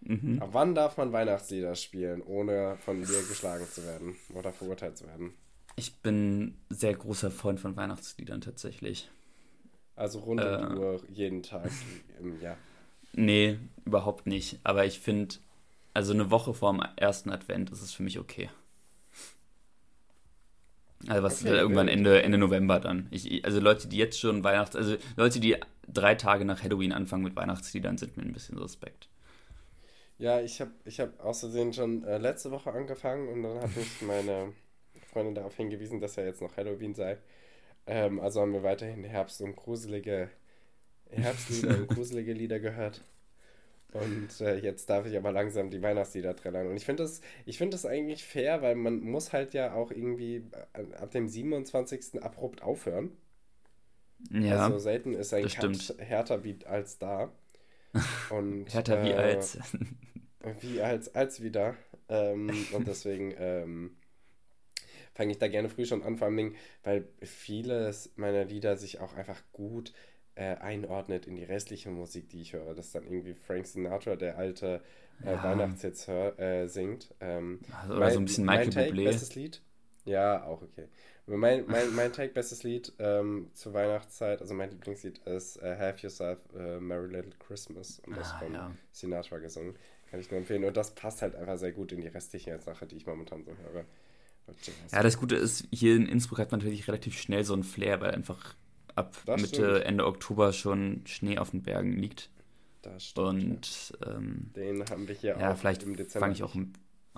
Mhm. 0.00 0.40
Ab 0.40 0.50
wann 0.52 0.74
darf 0.74 0.96
man 0.96 1.12
Weihnachtslieder 1.12 1.74
spielen, 1.74 2.22
ohne 2.22 2.76
von 2.84 2.98
dir 3.00 3.22
geschlagen 3.28 3.66
zu 3.70 3.84
werden 3.84 4.16
oder 4.34 4.52
verurteilt 4.52 4.96
zu 4.96 5.06
werden? 5.06 5.34
Ich 5.76 5.96
bin 5.96 6.56
sehr 6.70 6.94
großer 6.94 7.30
Freund 7.30 7.60
von 7.60 7.76
Weihnachtsliedern 7.76 8.40
tatsächlich. 8.40 9.10
Also 9.96 10.20
rund 10.20 10.40
um 10.40 10.46
äh, 10.46 10.58
die 10.58 10.74
Uhr 10.76 11.02
jeden 11.12 11.42
Tag 11.42 11.70
im 12.20 12.40
Jahr. 12.40 12.56
Nee, 13.12 13.58
überhaupt 13.84 14.26
nicht. 14.26 14.60
Aber 14.62 14.86
ich 14.86 15.00
finde, 15.00 15.36
also 15.94 16.12
eine 16.12 16.30
Woche 16.30 16.54
vor 16.54 16.72
dem 16.72 16.82
ersten 16.96 17.30
Advent 17.30 17.70
ist 17.70 17.82
es 17.82 17.92
für 17.92 18.02
mich 18.02 18.18
okay. 18.18 18.48
Also 21.06 21.22
was 21.22 21.42
okay, 21.42 21.56
irgendwann 21.56 21.88
Ende, 21.88 22.22
Ende 22.22 22.38
November 22.38 22.80
dann. 22.80 23.06
Ich, 23.10 23.44
also 23.44 23.60
Leute, 23.60 23.88
die 23.88 23.96
jetzt 23.96 24.18
schon 24.18 24.42
Weihnachts... 24.42 24.74
Also 24.74 24.96
Leute, 25.16 25.38
die 25.40 25.56
drei 25.86 26.14
Tage 26.14 26.44
nach 26.44 26.62
Halloween 26.62 26.92
anfangen 26.92 27.22
mit 27.22 27.36
Weihnachtsliedern, 27.36 27.98
sind 27.98 28.16
mir 28.16 28.24
ein 28.24 28.32
bisschen 28.32 28.58
suspekt. 28.58 29.08
Ja, 30.18 30.40
ich 30.40 30.60
habe 30.60 30.72
ich 30.84 31.00
hab 31.00 31.20
außersehen 31.20 31.72
schon 31.72 32.04
äh, 32.04 32.18
letzte 32.18 32.50
Woche 32.50 32.72
angefangen 32.72 33.28
und 33.28 33.42
dann 33.44 33.60
hat 33.60 33.76
mich 33.76 34.02
meine 34.02 34.52
Freundin 35.12 35.34
darauf 35.34 35.56
hingewiesen, 35.56 36.00
dass 36.00 36.16
ja 36.16 36.24
jetzt 36.24 36.42
noch 36.42 36.56
Halloween 36.56 36.94
sei. 36.94 37.18
Ähm, 37.86 38.20
also 38.20 38.40
haben 38.40 38.52
wir 38.52 38.64
weiterhin 38.64 39.04
Herbst 39.04 39.40
und 39.40 39.56
gruselige 39.56 40.28
Herbstlieder 41.10 41.78
und 41.78 41.88
gruselige 41.94 42.32
Lieder 42.32 42.60
gehört. 42.60 43.02
Und 43.92 44.40
äh, 44.40 44.58
jetzt 44.58 44.90
darf 44.90 45.06
ich 45.06 45.16
aber 45.16 45.32
langsam 45.32 45.70
die 45.70 45.80
Weihnachtslieder 45.80 46.36
trällern. 46.36 46.66
Und 46.66 46.76
ich 46.76 46.84
finde 46.84 47.04
das, 47.04 47.22
find 47.50 47.72
das 47.72 47.86
eigentlich 47.86 48.22
fair, 48.24 48.60
weil 48.60 48.74
man 48.74 49.00
muss 49.00 49.32
halt 49.32 49.54
ja 49.54 49.72
auch 49.72 49.90
irgendwie 49.90 50.44
äh, 50.74 50.94
ab 50.96 51.10
dem 51.12 51.26
27. 51.26 52.22
abrupt 52.22 52.62
aufhören. 52.62 53.16
Ja. 54.30 54.66
Also 54.66 54.78
selten 54.78 55.14
ist 55.14 55.32
ein 55.32 55.48
Cut 55.48 55.94
härter 55.98 56.44
wie 56.44 56.58
als 56.66 56.98
da. 56.98 57.32
Und, 58.30 58.72
härter 58.72 59.00
äh, 59.00 59.04
wie 59.04 59.14
als. 59.14 59.58
wie 60.60 60.80
als, 60.80 61.14
als 61.14 61.42
wieder. 61.42 61.76
Ähm, 62.08 62.50
und 62.72 62.86
deswegen 62.86 63.34
ähm, 63.38 63.96
fange 65.14 65.32
ich 65.32 65.38
da 65.38 65.48
gerne 65.48 65.68
früh 65.68 65.84
schon 65.84 66.02
an, 66.02 66.16
vor 66.16 66.28
allem, 66.28 66.54
weil 66.82 67.08
vieles 67.22 68.12
meiner 68.16 68.44
Lieder 68.44 68.76
sich 68.76 69.00
auch 69.00 69.14
einfach 69.14 69.42
gut 69.52 69.92
äh, 70.34 70.56
einordnet 70.56 71.26
in 71.26 71.34
die 71.34 71.44
restliche 71.44 71.90
Musik, 71.90 72.28
die 72.30 72.40
ich 72.40 72.52
höre. 72.52 72.74
Dass 72.74 72.92
dann 72.92 73.04
irgendwie 73.04 73.34
Frank 73.34 73.66
Sinatra, 73.66 74.16
der 74.16 74.38
alte 74.38 74.82
äh, 75.24 75.32
ja. 75.32 75.42
Weihnachtshits 75.42 76.06
hör, 76.08 76.38
äh, 76.38 76.68
singt. 76.68 77.14
Ähm, 77.20 77.60
also, 77.80 77.94
oder 77.94 78.00
mein, 78.00 78.12
so 78.12 78.20
ein 78.20 78.24
bisschen 78.24 78.46
Michael 78.46 78.70
Take, 78.70 78.92
Bublé. 78.92 79.04
Bestes 79.04 79.34
Lied? 79.34 79.62
Ja, 80.04 80.44
auch 80.44 80.62
okay. 80.62 80.88
Mein, 81.28 81.64
mein, 81.66 81.94
mein 81.94 82.12
Take, 82.12 82.32
bestes 82.32 82.62
Lied 82.62 82.92
ähm, 82.98 83.50
zur 83.52 83.74
Weihnachtszeit, 83.74 84.40
also 84.40 84.54
mein 84.54 84.70
Lieblingslied 84.70 85.18
ist 85.26 85.58
uh, 85.58 85.66
Have 85.66 85.98
Yourself 86.00 86.38
a 86.54 86.80
Merry 86.80 87.08
Little 87.08 87.32
Christmas 87.38 88.00
und 88.06 88.16
das 88.16 88.32
ah, 88.32 88.38
von 88.38 88.54
ja. 88.54 88.74
Sinatra 88.92 89.38
gesungen. 89.38 89.74
Kann 90.10 90.20
ich 90.20 90.30
nur 90.30 90.38
empfehlen. 90.40 90.64
Und 90.64 90.76
das 90.76 90.94
passt 90.94 91.20
halt 91.20 91.36
einfach 91.36 91.58
sehr 91.58 91.72
gut 91.72 91.92
in 91.92 92.00
die 92.00 92.08
restliche 92.08 92.58
Sache, 92.60 92.86
die 92.86 92.96
ich 92.96 93.06
momentan 93.06 93.44
so 93.44 93.50
höre. 93.50 93.84
Ja, 94.90 95.02
das 95.02 95.18
Gute 95.18 95.36
ist, 95.36 95.68
hier 95.70 95.94
in 95.94 96.06
Innsbruck 96.06 96.38
hat 96.38 96.50
man 96.50 96.60
natürlich 96.60 96.88
relativ 96.88 97.18
schnell 97.18 97.44
so 97.44 97.54
ein 97.54 97.64
Flair, 97.64 98.00
weil 98.00 98.12
einfach 98.12 98.54
ab 98.94 99.16
das 99.26 99.40
Mitte, 99.42 99.54
stimmt. 99.54 99.84
Ende 99.84 100.06
Oktober 100.06 100.54
schon 100.54 101.02
Schnee 101.06 101.36
auf 101.36 101.50
den 101.50 101.62
Bergen 101.62 101.92
liegt. 101.92 102.30
Das 102.82 103.04
stimmt. 103.04 103.28
Und 103.28 103.98
ähm, 104.06 104.50
den 104.56 104.84
haben 104.88 105.06
wir 105.06 105.14
hier 105.14 105.36
ja, 105.38 105.52
auch 105.52 105.58
vielleicht 105.58 105.82
im 105.82 105.96
Dezember. 105.96 106.20
fange 106.20 106.32
ich 106.32 106.42
auch, 106.42 106.54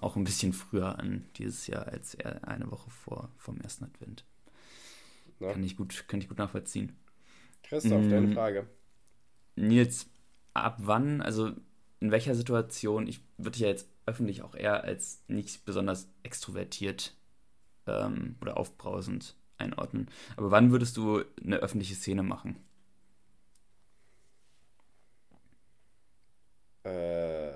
auch 0.01 0.17
ein 0.17 0.25
bisschen 0.25 0.53
früher 0.53 0.99
an 0.99 1.27
dieses 1.37 1.67
Jahr 1.67 1.87
als 1.87 2.17
eine 2.21 2.71
Woche 2.71 2.91
vor 2.91 3.31
vom 3.37 3.61
ersten 3.61 3.85
Advent. 3.85 4.25
Na? 5.39 5.53
Kann 5.53 5.65
ich 5.65 5.77
gut, 5.77 6.05
kann 6.09 6.21
ich 6.21 6.29
gut 6.29 6.39
nachvollziehen. 6.39 6.97
Christoph, 7.63 8.03
mhm. 8.03 8.11
deine 8.11 8.35
Frage. 8.35 8.67
Nils, 9.57 10.09
ab 10.55 10.77
wann, 10.79 11.21
also 11.21 11.53
in 12.01 12.11
welcher 12.11 12.35
Situation, 12.35 13.07
ich 13.07 13.21
würde 13.37 13.53
dich 13.53 13.61
ja 13.61 13.69
jetzt 13.69 13.89
öffentlich 14.07 14.43
auch 14.43 14.55
eher 14.55 14.85
als 14.85 15.23
nicht 15.29 15.65
besonders 15.65 16.09
extrovertiert 16.23 17.15
ähm, 17.87 18.37
oder 18.41 18.57
aufbrausend 18.57 19.37
einordnen. 19.59 20.09
Aber 20.37 20.51
wann 20.51 20.73
würdest 20.73 20.97
du 20.97 21.23
eine 21.43 21.59
öffentliche 21.59 21.95
Szene 21.95 22.23
machen? 22.23 22.57
Äh. 26.85 27.51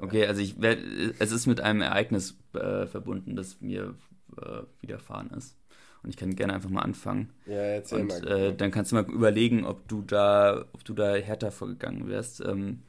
Okay, 0.00 0.26
also 0.26 0.40
ich 0.40 0.60
werde, 0.60 1.14
es 1.18 1.32
ist 1.32 1.46
mit 1.46 1.60
einem 1.60 1.82
Ereignis 1.82 2.36
äh, 2.54 2.86
verbunden, 2.86 3.36
das 3.36 3.60
mir 3.60 3.94
äh, 4.36 4.62
widerfahren 4.80 5.30
ist. 5.30 5.56
Und 6.02 6.10
ich 6.10 6.16
kann 6.16 6.34
gerne 6.34 6.54
einfach 6.54 6.70
mal 6.70 6.82
anfangen. 6.82 7.30
Ja, 7.46 7.56
erzähl 7.56 8.00
Und, 8.00 8.08
mal. 8.08 8.26
Äh, 8.26 8.56
dann 8.56 8.70
kannst 8.70 8.90
du 8.92 8.96
mal 8.96 9.04
überlegen, 9.04 9.66
ob 9.66 9.86
du 9.88 10.02
da, 10.02 10.64
ob 10.72 10.84
du 10.84 10.94
da 10.94 11.14
härter 11.14 11.50
vorgegangen 11.50 12.08
wärst. 12.08 12.40
Ähm, 12.40 12.82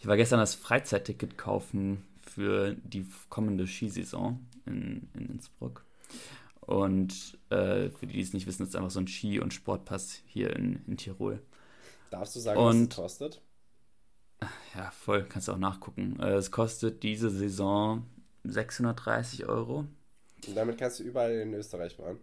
ich 0.00 0.06
war 0.06 0.16
gestern 0.16 0.40
das 0.40 0.54
Freizeitticket 0.54 1.38
kaufen 1.38 2.02
für 2.22 2.74
die 2.84 3.06
kommende 3.28 3.66
Skisaison 3.66 4.46
in, 4.66 5.08
in 5.14 5.26
Innsbruck. 5.26 5.84
Und 6.60 7.38
äh, 7.50 7.90
für 7.90 8.06
die, 8.06 8.14
die 8.14 8.20
es 8.20 8.32
nicht 8.32 8.46
wissen, 8.46 8.64
ist 8.64 8.76
einfach 8.76 8.90
so 8.90 9.00
ein 9.00 9.08
Ski- 9.08 9.40
und 9.40 9.52
Sportpass 9.52 10.20
hier 10.26 10.54
in, 10.56 10.84
in 10.86 10.96
Tirol. 10.96 11.40
Darfst 12.10 12.34
du 12.36 12.40
sagen, 12.40 12.60
und, 12.60 12.82
was 12.82 12.90
es 12.90 12.96
kostet? 12.96 13.42
Ja, 14.74 14.90
voll, 14.90 15.24
kannst 15.28 15.48
du 15.48 15.52
auch 15.52 15.58
nachgucken. 15.58 16.18
Äh, 16.20 16.34
es 16.34 16.50
kostet 16.50 17.02
diese 17.02 17.30
Saison 17.30 18.04
630 18.44 19.46
Euro. 19.46 19.86
Und 20.46 20.56
damit 20.56 20.78
kannst 20.78 21.00
du 21.00 21.04
überall 21.04 21.32
in 21.32 21.52
Österreich 21.54 21.96
fahren. 21.96 22.18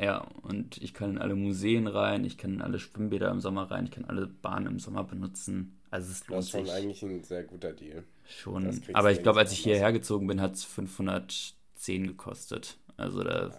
Ja, 0.00 0.26
und 0.42 0.78
ich 0.78 0.94
kann 0.94 1.10
in 1.10 1.18
alle 1.18 1.34
Museen 1.34 1.86
rein, 1.86 2.24
ich 2.24 2.38
kann 2.38 2.54
in 2.54 2.62
alle 2.62 2.78
Schwimmbäder 2.78 3.30
im 3.30 3.40
Sommer 3.40 3.70
rein, 3.70 3.84
ich 3.84 3.90
kann 3.90 4.06
alle 4.06 4.26
Bahnen 4.26 4.66
im 4.66 4.78
Sommer 4.78 5.04
benutzen. 5.04 5.78
Also 5.90 6.10
es 6.10 6.26
lohnt 6.28 6.44
sich. 6.44 6.52
Das 6.52 6.62
ist 6.62 6.68
schon 6.68 6.76
eigentlich 6.76 7.02
ein 7.02 7.22
sehr 7.22 7.44
guter 7.44 7.72
Deal. 7.72 8.04
Schon. 8.26 8.80
Aber 8.94 9.12
ich 9.12 9.22
glaube, 9.22 9.40
als 9.40 9.52
ich 9.52 9.58
hierher 9.58 9.92
gezogen 9.92 10.26
bin, 10.26 10.40
hat 10.40 10.54
es 10.54 10.64
500 10.64 11.54
10 11.80 12.06
gekostet. 12.06 12.78
Also 12.96 13.24
da 13.24 13.50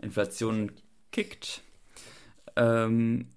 Inflation 0.00 0.72
kickt. 1.12 1.62
Ähm, 2.56 3.28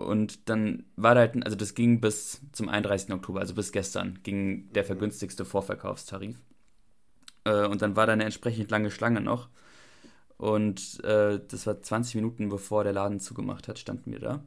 und 0.00 0.48
dann 0.48 0.84
war 0.96 1.14
da 1.14 1.20
halt, 1.20 1.44
also 1.44 1.56
das 1.56 1.74
ging 1.74 2.00
bis 2.00 2.40
zum 2.52 2.68
31. 2.68 3.12
Oktober, 3.12 3.40
also 3.40 3.54
bis 3.54 3.70
gestern, 3.70 4.18
ging 4.22 4.72
der 4.72 4.84
vergünstigste 4.84 5.44
Vorverkaufstarif. 5.44 6.40
Äh, 7.44 7.66
und 7.66 7.82
dann 7.82 7.96
war 7.96 8.06
da 8.06 8.14
eine 8.14 8.24
entsprechend 8.24 8.70
lange 8.70 8.90
Schlange 8.90 9.20
noch. 9.20 9.48
Und 10.38 11.04
äh, 11.04 11.38
das 11.46 11.66
war 11.66 11.82
20 11.82 12.14
Minuten 12.14 12.48
bevor 12.48 12.82
der 12.82 12.94
Laden 12.94 13.20
zugemacht 13.20 13.68
hat, 13.68 13.78
standen 13.78 14.12
wir 14.12 14.20
da. 14.20 14.42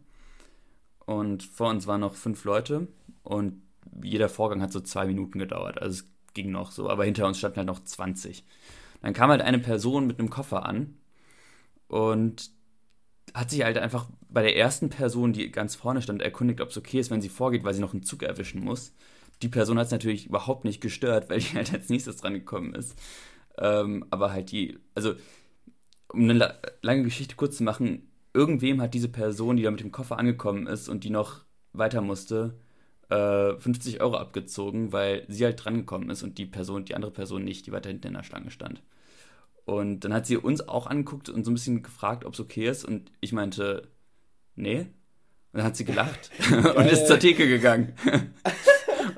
Und 1.05 1.43
vor 1.43 1.69
uns 1.69 1.85
waren 1.85 2.01
noch 2.01 2.15
fünf 2.15 2.45
Leute 2.45 2.87
und 3.21 3.61
jeder 4.01 4.29
Vorgang 4.29 4.61
hat 4.61 4.71
so 4.71 4.79
zwei 4.79 5.05
Minuten 5.05 5.37
gedauert. 5.37 5.79
Also 5.79 6.03
es 6.03 6.33
ging 6.33 6.49
noch 6.49 6.71
so, 6.71 6.89
aber 6.89 7.05
hinter 7.05 7.27
uns 7.27 7.37
standen 7.37 7.57
halt 7.57 7.67
noch 7.67 7.83
20. 7.83 8.43
Dann 9.03 9.13
kam 9.13 9.29
halt 9.29 9.41
eine 9.41 9.59
Person 9.59 10.07
mit 10.07 10.17
einem 10.17 10.31
Koffer 10.31 10.65
an 10.65 10.97
und 11.89 12.49
hat 13.33 13.49
sich 13.49 13.63
halt 13.63 13.77
einfach 13.77 14.07
bei 14.29 14.43
der 14.43 14.55
ersten 14.55 14.89
Person, 14.89 15.33
die 15.33 15.51
ganz 15.51 15.75
vorne 15.75 16.01
stand, 16.01 16.21
erkundigt, 16.21 16.61
ob 16.61 16.69
es 16.69 16.77
okay 16.77 16.99
ist, 16.99 17.11
wenn 17.11 17.21
sie 17.21 17.29
vorgeht, 17.29 17.63
weil 17.63 17.73
sie 17.73 17.81
noch 17.81 17.93
einen 17.93 18.03
Zug 18.03 18.23
erwischen 18.23 18.63
muss. 18.63 18.93
Die 19.41 19.49
Person 19.49 19.77
hat 19.79 19.87
es 19.87 19.91
natürlich 19.91 20.27
überhaupt 20.27 20.65
nicht 20.65 20.81
gestört, 20.81 21.29
weil 21.29 21.39
die 21.39 21.55
halt 21.55 21.73
als 21.73 21.89
nächstes 21.89 22.17
dran 22.17 22.33
gekommen 22.33 22.75
ist. 22.75 22.97
Ähm, 23.57 24.05
aber 24.09 24.31
halt 24.31 24.51
die, 24.51 24.79
also 24.95 25.15
um 26.09 26.21
eine 26.23 26.33
la 26.33 26.53
lange 26.81 27.03
Geschichte 27.03 27.35
kurz 27.35 27.57
zu 27.57 27.63
machen, 27.63 28.07
irgendwem 28.33 28.81
hat 28.81 28.93
diese 28.93 29.09
Person, 29.09 29.57
die 29.57 29.63
da 29.63 29.71
mit 29.71 29.79
dem 29.81 29.91
Koffer 29.91 30.17
angekommen 30.17 30.67
ist 30.67 30.89
und 30.89 31.03
die 31.03 31.09
noch 31.09 31.41
weiter 31.73 32.01
musste, 32.01 32.59
äh, 33.09 33.55
50 33.57 34.01
Euro 34.01 34.17
abgezogen, 34.17 34.91
weil 34.91 35.25
sie 35.27 35.45
halt 35.45 35.63
drangekommen 35.63 36.09
ist 36.09 36.23
und 36.23 36.37
die 36.37 36.45
Person, 36.45 36.85
die 36.85 36.95
andere 36.95 37.11
Person 37.11 37.43
nicht, 37.43 37.65
die 37.67 37.71
weiter 37.71 37.89
hinten 37.89 38.07
in 38.07 38.13
der 38.13 38.23
Schlange 38.23 38.51
stand. 38.51 38.81
Und 39.65 40.01
dann 40.01 40.13
hat 40.13 40.25
sie 40.25 40.37
uns 40.37 40.67
auch 40.67 40.87
angeguckt 40.87 41.29
und 41.29 41.45
so 41.45 41.51
ein 41.51 41.53
bisschen 41.53 41.83
gefragt, 41.83 42.25
ob 42.25 42.33
es 42.33 42.39
okay 42.39 42.67
ist. 42.67 42.83
Und 42.83 43.11
ich 43.21 43.31
meinte, 43.31 43.89
nee. 44.55 44.79
Und 44.79 45.59
dann 45.59 45.63
hat 45.63 45.77
sie 45.77 45.85
gelacht 45.85 46.31
und 46.75 46.85
ist 46.87 47.07
zur 47.07 47.19
Theke 47.19 47.47
gegangen. 47.47 47.93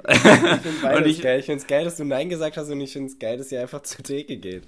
ich 0.08 0.20
finde 0.20 1.10
es 1.10 1.22
geil. 1.22 1.40
Ich 1.40 1.46
finde 1.46 1.62
es 1.62 1.68
geil, 1.68 1.86
dass 1.86 1.98
du 1.98 2.04
Nein 2.04 2.30
gesagt 2.30 2.58
hast 2.58 2.70
und 2.70 2.82
ich 2.82 2.94
finde 2.94 3.10
es 3.10 3.18
geil, 3.18 3.38
dass 3.38 3.50
sie 3.50 3.58
einfach 3.58 3.82
zur 3.82 4.04
Theke 4.04 4.38
geht. 4.38 4.64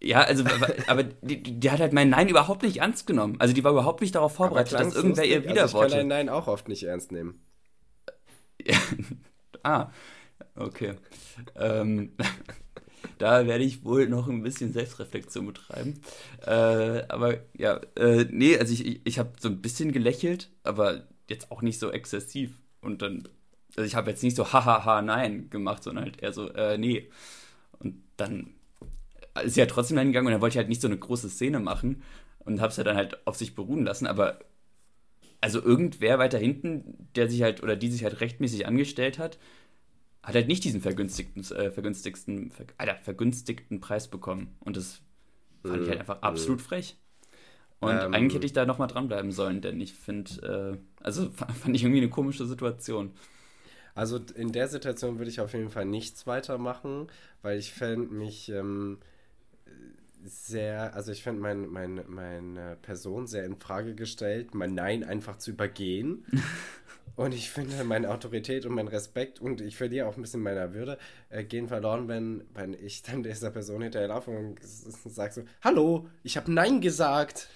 Ja, 0.00 0.20
also, 0.22 0.44
aber 0.86 1.02
die, 1.02 1.42
die, 1.42 1.70
hat 1.70 1.80
halt 1.80 1.92
mein 1.92 2.10
Nein 2.10 2.28
überhaupt 2.28 2.62
nicht 2.62 2.78
ernst 2.78 3.06
genommen. 3.06 3.36
Also 3.38 3.54
die 3.54 3.64
war 3.64 3.72
überhaupt 3.72 4.02
nicht 4.02 4.14
darauf 4.14 4.34
vorbereitet, 4.34 4.78
dass 4.78 4.94
irgendwer 4.94 5.24
ihr 5.24 5.44
wieder 5.44 5.62
also 5.62 5.82
ich 5.82 5.90
kann 5.90 5.98
dein 5.98 6.08
Nein 6.08 6.28
auch 6.28 6.46
oft 6.46 6.68
nicht 6.68 6.82
ernst 6.82 7.10
nehmen. 7.10 7.42
Ja. 8.62 8.76
ah, 9.62 9.90
okay. 10.56 10.94
Ähm, 11.56 12.12
da 13.18 13.46
werde 13.46 13.64
ich 13.64 13.84
wohl 13.84 14.08
noch 14.08 14.28
ein 14.28 14.42
bisschen 14.42 14.72
Selbstreflexion 14.72 15.46
betreiben. 15.46 16.00
Äh, 16.46 17.02
aber 17.08 17.38
ja, 17.56 17.80
äh, 17.96 18.26
nee, 18.30 18.56
also 18.58 18.72
ich, 18.72 18.86
ich, 18.86 19.00
ich 19.04 19.18
habe 19.18 19.32
so 19.38 19.48
ein 19.48 19.62
bisschen 19.62 19.92
gelächelt, 19.92 20.50
aber 20.62 21.06
jetzt 21.28 21.50
auch 21.50 21.62
nicht 21.62 21.78
so 21.78 21.90
exzessiv. 21.90 22.52
Und 22.80 23.02
dann, 23.02 23.28
also 23.76 23.86
ich 23.86 23.94
habe 23.94 24.10
jetzt 24.10 24.22
nicht 24.22 24.36
so 24.36 24.52
hahaha 24.52 25.02
nein 25.02 25.50
gemacht, 25.50 25.82
sondern 25.82 26.04
halt 26.04 26.22
eher 26.22 26.32
so, 26.32 26.48
äh, 26.50 26.78
nee. 26.78 27.10
Und 27.78 28.02
dann 28.16 28.54
ist 29.42 29.54
sie 29.54 29.60
ja 29.60 29.66
trotzdem 29.66 29.98
hingegangen 29.98 30.28
und 30.28 30.32
dann 30.32 30.40
wollte 30.40 30.54
ich 30.54 30.58
halt 30.58 30.68
nicht 30.68 30.80
so 30.80 30.88
eine 30.88 30.98
große 30.98 31.28
Szene 31.28 31.60
machen 31.60 32.02
und 32.40 32.60
habe 32.60 32.70
es 32.70 32.76
ja 32.76 32.84
dann 32.84 32.96
halt 32.96 33.26
auf 33.26 33.36
sich 33.36 33.54
beruhen 33.54 33.84
lassen, 33.84 34.06
aber 34.06 34.38
also 35.40 35.60
irgendwer 35.60 36.18
weiter 36.18 36.38
hinten, 36.38 37.08
der 37.16 37.28
sich 37.28 37.42
halt 37.42 37.62
oder 37.62 37.76
die 37.76 37.90
sich 37.90 38.04
halt 38.04 38.20
rechtmäßig 38.20 38.66
angestellt 38.66 39.18
hat, 39.18 39.38
hat 40.24 40.34
halt 40.34 40.48
nicht 40.48 40.64
diesen 40.64 40.80
vergünstigten, 40.80 41.42
äh, 41.54 41.70
vergünstigsten, 41.70 42.50
ver, 42.50 42.66
Alter, 42.78 42.96
vergünstigten 42.96 43.80
Preis 43.80 44.08
bekommen. 44.08 44.56
Und 44.60 44.76
das 44.76 45.02
fand 45.62 45.82
ich 45.82 45.88
halt 45.88 46.00
einfach 46.00 46.22
absolut 46.22 46.62
frech. 46.62 46.96
Und 47.80 47.90
ähm, 47.90 48.14
eigentlich 48.14 48.34
hätte 48.34 48.46
ich 48.46 48.52
da 48.54 48.64
nochmal 48.64 48.88
dranbleiben 48.88 49.32
sollen, 49.32 49.60
denn 49.60 49.80
ich 49.80 49.94
finde, 49.94 50.78
äh, 50.80 51.04
also 51.04 51.30
fand 51.32 51.76
ich 51.76 51.82
irgendwie 51.82 52.00
eine 52.00 52.10
komische 52.10 52.46
Situation. 52.46 53.12
Also 53.94 54.18
in 54.34 54.50
der 54.50 54.68
Situation 54.68 55.18
würde 55.18 55.30
ich 55.30 55.40
auf 55.40 55.52
jeden 55.52 55.70
Fall 55.70 55.84
nichts 55.84 56.26
weitermachen, 56.26 57.08
weil 57.42 57.58
ich 57.58 57.72
fände 57.72 58.12
mich 58.12 58.48
ähm, 58.48 58.98
sehr, 60.24 60.94
also 60.94 61.12
ich 61.12 61.24
meine 61.26 61.66
mein, 61.66 62.00
mein 62.08 62.58
Person 62.82 63.26
sehr 63.26 63.44
in 63.44 63.56
Frage 63.56 63.94
gestellt, 63.94 64.54
mein 64.54 64.74
Nein 64.74 65.04
einfach 65.04 65.38
zu 65.38 65.50
übergehen. 65.50 66.24
Und 67.16 67.32
ich 67.32 67.50
finde, 67.50 67.84
meine 67.84 68.10
Autorität 68.10 68.66
und 68.66 68.74
mein 68.74 68.88
Respekt 68.88 69.40
und 69.40 69.60
ich 69.60 69.76
verliere 69.76 70.08
auch 70.08 70.16
ein 70.16 70.22
bisschen 70.22 70.42
meiner 70.42 70.74
Würde 70.74 70.98
äh, 71.28 71.44
gehen 71.44 71.68
verloren, 71.68 72.08
wenn, 72.08 72.42
wenn 72.54 72.74
ich 72.74 73.02
dann 73.02 73.22
dieser 73.22 73.50
Person 73.50 73.82
hinterherlaufe 73.82 74.32
und 74.32 74.58
sage 74.60 75.32
so, 75.32 75.42
hallo, 75.62 76.08
ich 76.24 76.36
habe 76.36 76.50
Nein 76.50 76.80
gesagt. 76.80 77.48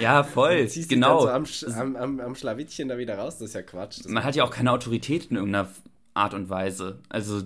Ja, 0.00 0.22
voll, 0.22 0.68
genau. 0.88 1.26
Dann 1.26 1.44
so 1.46 1.66
am, 1.66 1.96
am, 1.96 1.96
am, 1.96 2.20
am 2.20 2.34
Schlawittchen 2.36 2.86
da 2.86 2.96
wieder 2.96 3.18
raus, 3.18 3.38
das 3.38 3.48
ist 3.48 3.54
ja 3.54 3.62
Quatsch. 3.62 4.00
Das 4.04 4.06
Man 4.06 4.22
hat 4.22 4.36
ja 4.36 4.44
auch 4.44 4.52
keine 4.52 4.70
Autorität 4.70 5.26
in 5.30 5.36
irgendeiner 5.36 5.68
Art 6.14 6.34
und 6.34 6.48
Weise. 6.48 7.00
Also, 7.08 7.42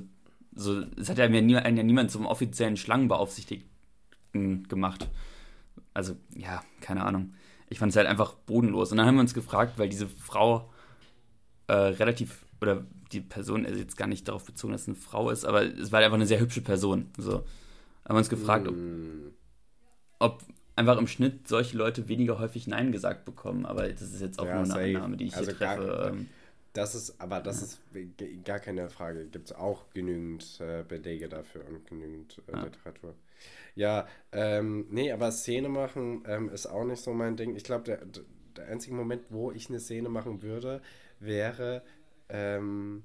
so, 0.54 0.82
es 1.00 1.08
hat 1.08 1.16
ja, 1.16 1.28
nie, 1.28 1.54
ja 1.54 1.70
niemand 1.70 2.10
zum 2.10 2.26
offiziellen 2.26 2.76
Schlangenbeaufsichtigten 2.76 3.75
gemacht. 4.68 5.08
Also, 5.94 6.16
ja, 6.34 6.62
keine 6.80 7.04
Ahnung. 7.04 7.34
Ich 7.68 7.78
fand 7.78 7.90
es 7.90 7.96
halt 7.96 8.06
einfach 8.06 8.34
bodenlos. 8.34 8.92
Und 8.92 8.98
dann 8.98 9.06
haben 9.06 9.16
wir 9.16 9.22
uns 9.22 9.34
gefragt, 9.34 9.78
weil 9.78 9.88
diese 9.88 10.08
Frau 10.08 10.70
äh, 11.66 11.72
relativ, 11.72 12.46
oder 12.60 12.84
die 13.12 13.20
Person 13.20 13.64
ist 13.64 13.78
jetzt 13.78 13.96
gar 13.96 14.06
nicht 14.06 14.28
darauf 14.28 14.44
bezogen, 14.44 14.72
dass 14.72 14.82
es 14.82 14.88
eine 14.88 14.96
Frau 14.96 15.30
ist, 15.30 15.44
aber 15.44 15.64
es 15.64 15.92
war 15.92 16.00
einfach 16.00 16.14
eine 16.14 16.26
sehr 16.26 16.40
hübsche 16.40 16.60
Person. 16.60 17.10
So. 17.18 17.44
Haben 18.04 18.14
wir 18.14 18.18
uns 18.18 18.28
gefragt, 18.28 18.68
ob, 18.68 18.74
ob 20.18 20.44
einfach 20.76 20.98
im 20.98 21.06
Schnitt 21.06 21.48
solche 21.48 21.76
Leute 21.76 22.08
weniger 22.08 22.38
häufig 22.38 22.66
Nein 22.66 22.92
gesagt 22.92 23.24
bekommen, 23.24 23.66
aber 23.66 23.88
das 23.88 24.02
ist 24.02 24.20
jetzt 24.20 24.38
auch 24.38 24.46
ja, 24.46 24.62
nur 24.62 24.74
eine. 24.74 24.98
Annahme, 24.98 25.16
die 25.16 25.26
ich 25.26 25.36
also 25.36 25.50
hier 25.50 25.58
treffe. 25.58 25.86
Gar, 25.86 26.16
das 26.76 26.94
ist, 26.94 27.20
aber 27.20 27.40
das 27.40 27.62
ist 27.62 27.80
gar 28.44 28.58
keine 28.58 28.88
Frage. 28.90 29.26
Gibt 29.26 29.46
es 29.46 29.56
auch 29.56 29.88
genügend 29.90 30.60
äh, 30.60 30.84
Belege 30.86 31.28
dafür 31.28 31.66
und 31.66 31.86
genügend 31.86 32.42
äh, 32.48 32.52
ja. 32.52 32.64
Literatur. 32.64 33.14
Ja, 33.74 34.08
ähm, 34.32 34.86
nee, 34.90 35.12
aber 35.12 35.30
Szene 35.32 35.68
machen 35.68 36.24
ähm, 36.26 36.48
ist 36.48 36.66
auch 36.66 36.84
nicht 36.84 37.02
so 37.02 37.12
mein 37.12 37.36
Ding. 37.36 37.56
Ich 37.56 37.64
glaube, 37.64 37.84
der, 37.84 38.00
der 38.56 38.68
einzige 38.68 38.94
Moment, 38.94 39.24
wo 39.30 39.52
ich 39.52 39.68
eine 39.68 39.80
Szene 39.80 40.08
machen 40.08 40.42
würde, 40.42 40.82
wäre, 41.20 41.82
ähm, 42.28 43.04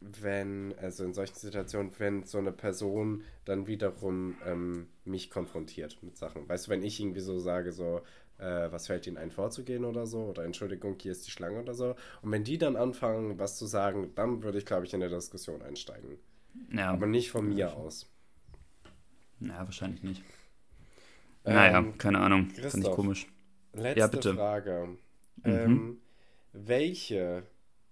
wenn, 0.00 0.74
also 0.78 1.04
in 1.04 1.14
solchen 1.14 1.36
Situationen, 1.36 1.92
wenn 1.98 2.24
so 2.24 2.38
eine 2.38 2.52
Person 2.52 3.22
dann 3.44 3.66
wiederum 3.66 4.36
ähm, 4.44 4.88
mich 5.04 5.30
konfrontiert 5.30 6.02
mit 6.02 6.16
Sachen. 6.16 6.48
Weißt 6.48 6.66
du, 6.66 6.70
wenn 6.70 6.82
ich 6.82 7.00
irgendwie 7.00 7.20
so 7.20 7.38
sage, 7.38 7.72
so, 7.72 8.02
äh, 8.38 8.70
was 8.70 8.86
fällt 8.86 9.06
ihnen 9.06 9.16
ein 9.16 9.30
vorzugehen 9.30 9.84
oder 9.84 10.06
so, 10.06 10.24
oder 10.24 10.44
Entschuldigung, 10.44 10.96
hier 11.00 11.12
ist 11.12 11.26
die 11.26 11.30
Schlange 11.30 11.60
oder 11.60 11.74
so. 11.74 11.94
Und 12.22 12.30
wenn 12.30 12.44
die 12.44 12.58
dann 12.58 12.76
anfangen, 12.76 13.38
was 13.38 13.56
zu 13.56 13.66
sagen, 13.66 14.12
dann 14.14 14.42
würde 14.42 14.58
ich, 14.58 14.66
glaube 14.66 14.86
ich, 14.86 14.94
in 14.94 15.00
der 15.00 15.08
Diskussion 15.08 15.62
einsteigen. 15.62 16.18
Ja. 16.72 16.90
Aber 16.90 17.06
nicht 17.06 17.30
von 17.30 17.48
mir 17.48 17.56
ja, 17.56 17.72
aus. 17.72 18.10
Na, 19.40 19.64
wahrscheinlich 19.64 20.02
nicht. 20.02 20.22
Ähm, 21.44 21.54
naja, 21.54 21.82
keine 21.98 22.20
Ahnung. 22.20 22.50
Finde 22.50 22.88
ich 22.88 22.94
komisch. 22.94 23.26
Letzte 23.72 24.00
ja, 24.00 24.06
bitte. 24.06 24.34
Frage. 24.34 24.88
Mhm. 25.44 25.50
Ähm, 25.50 26.00
welche 26.52 27.44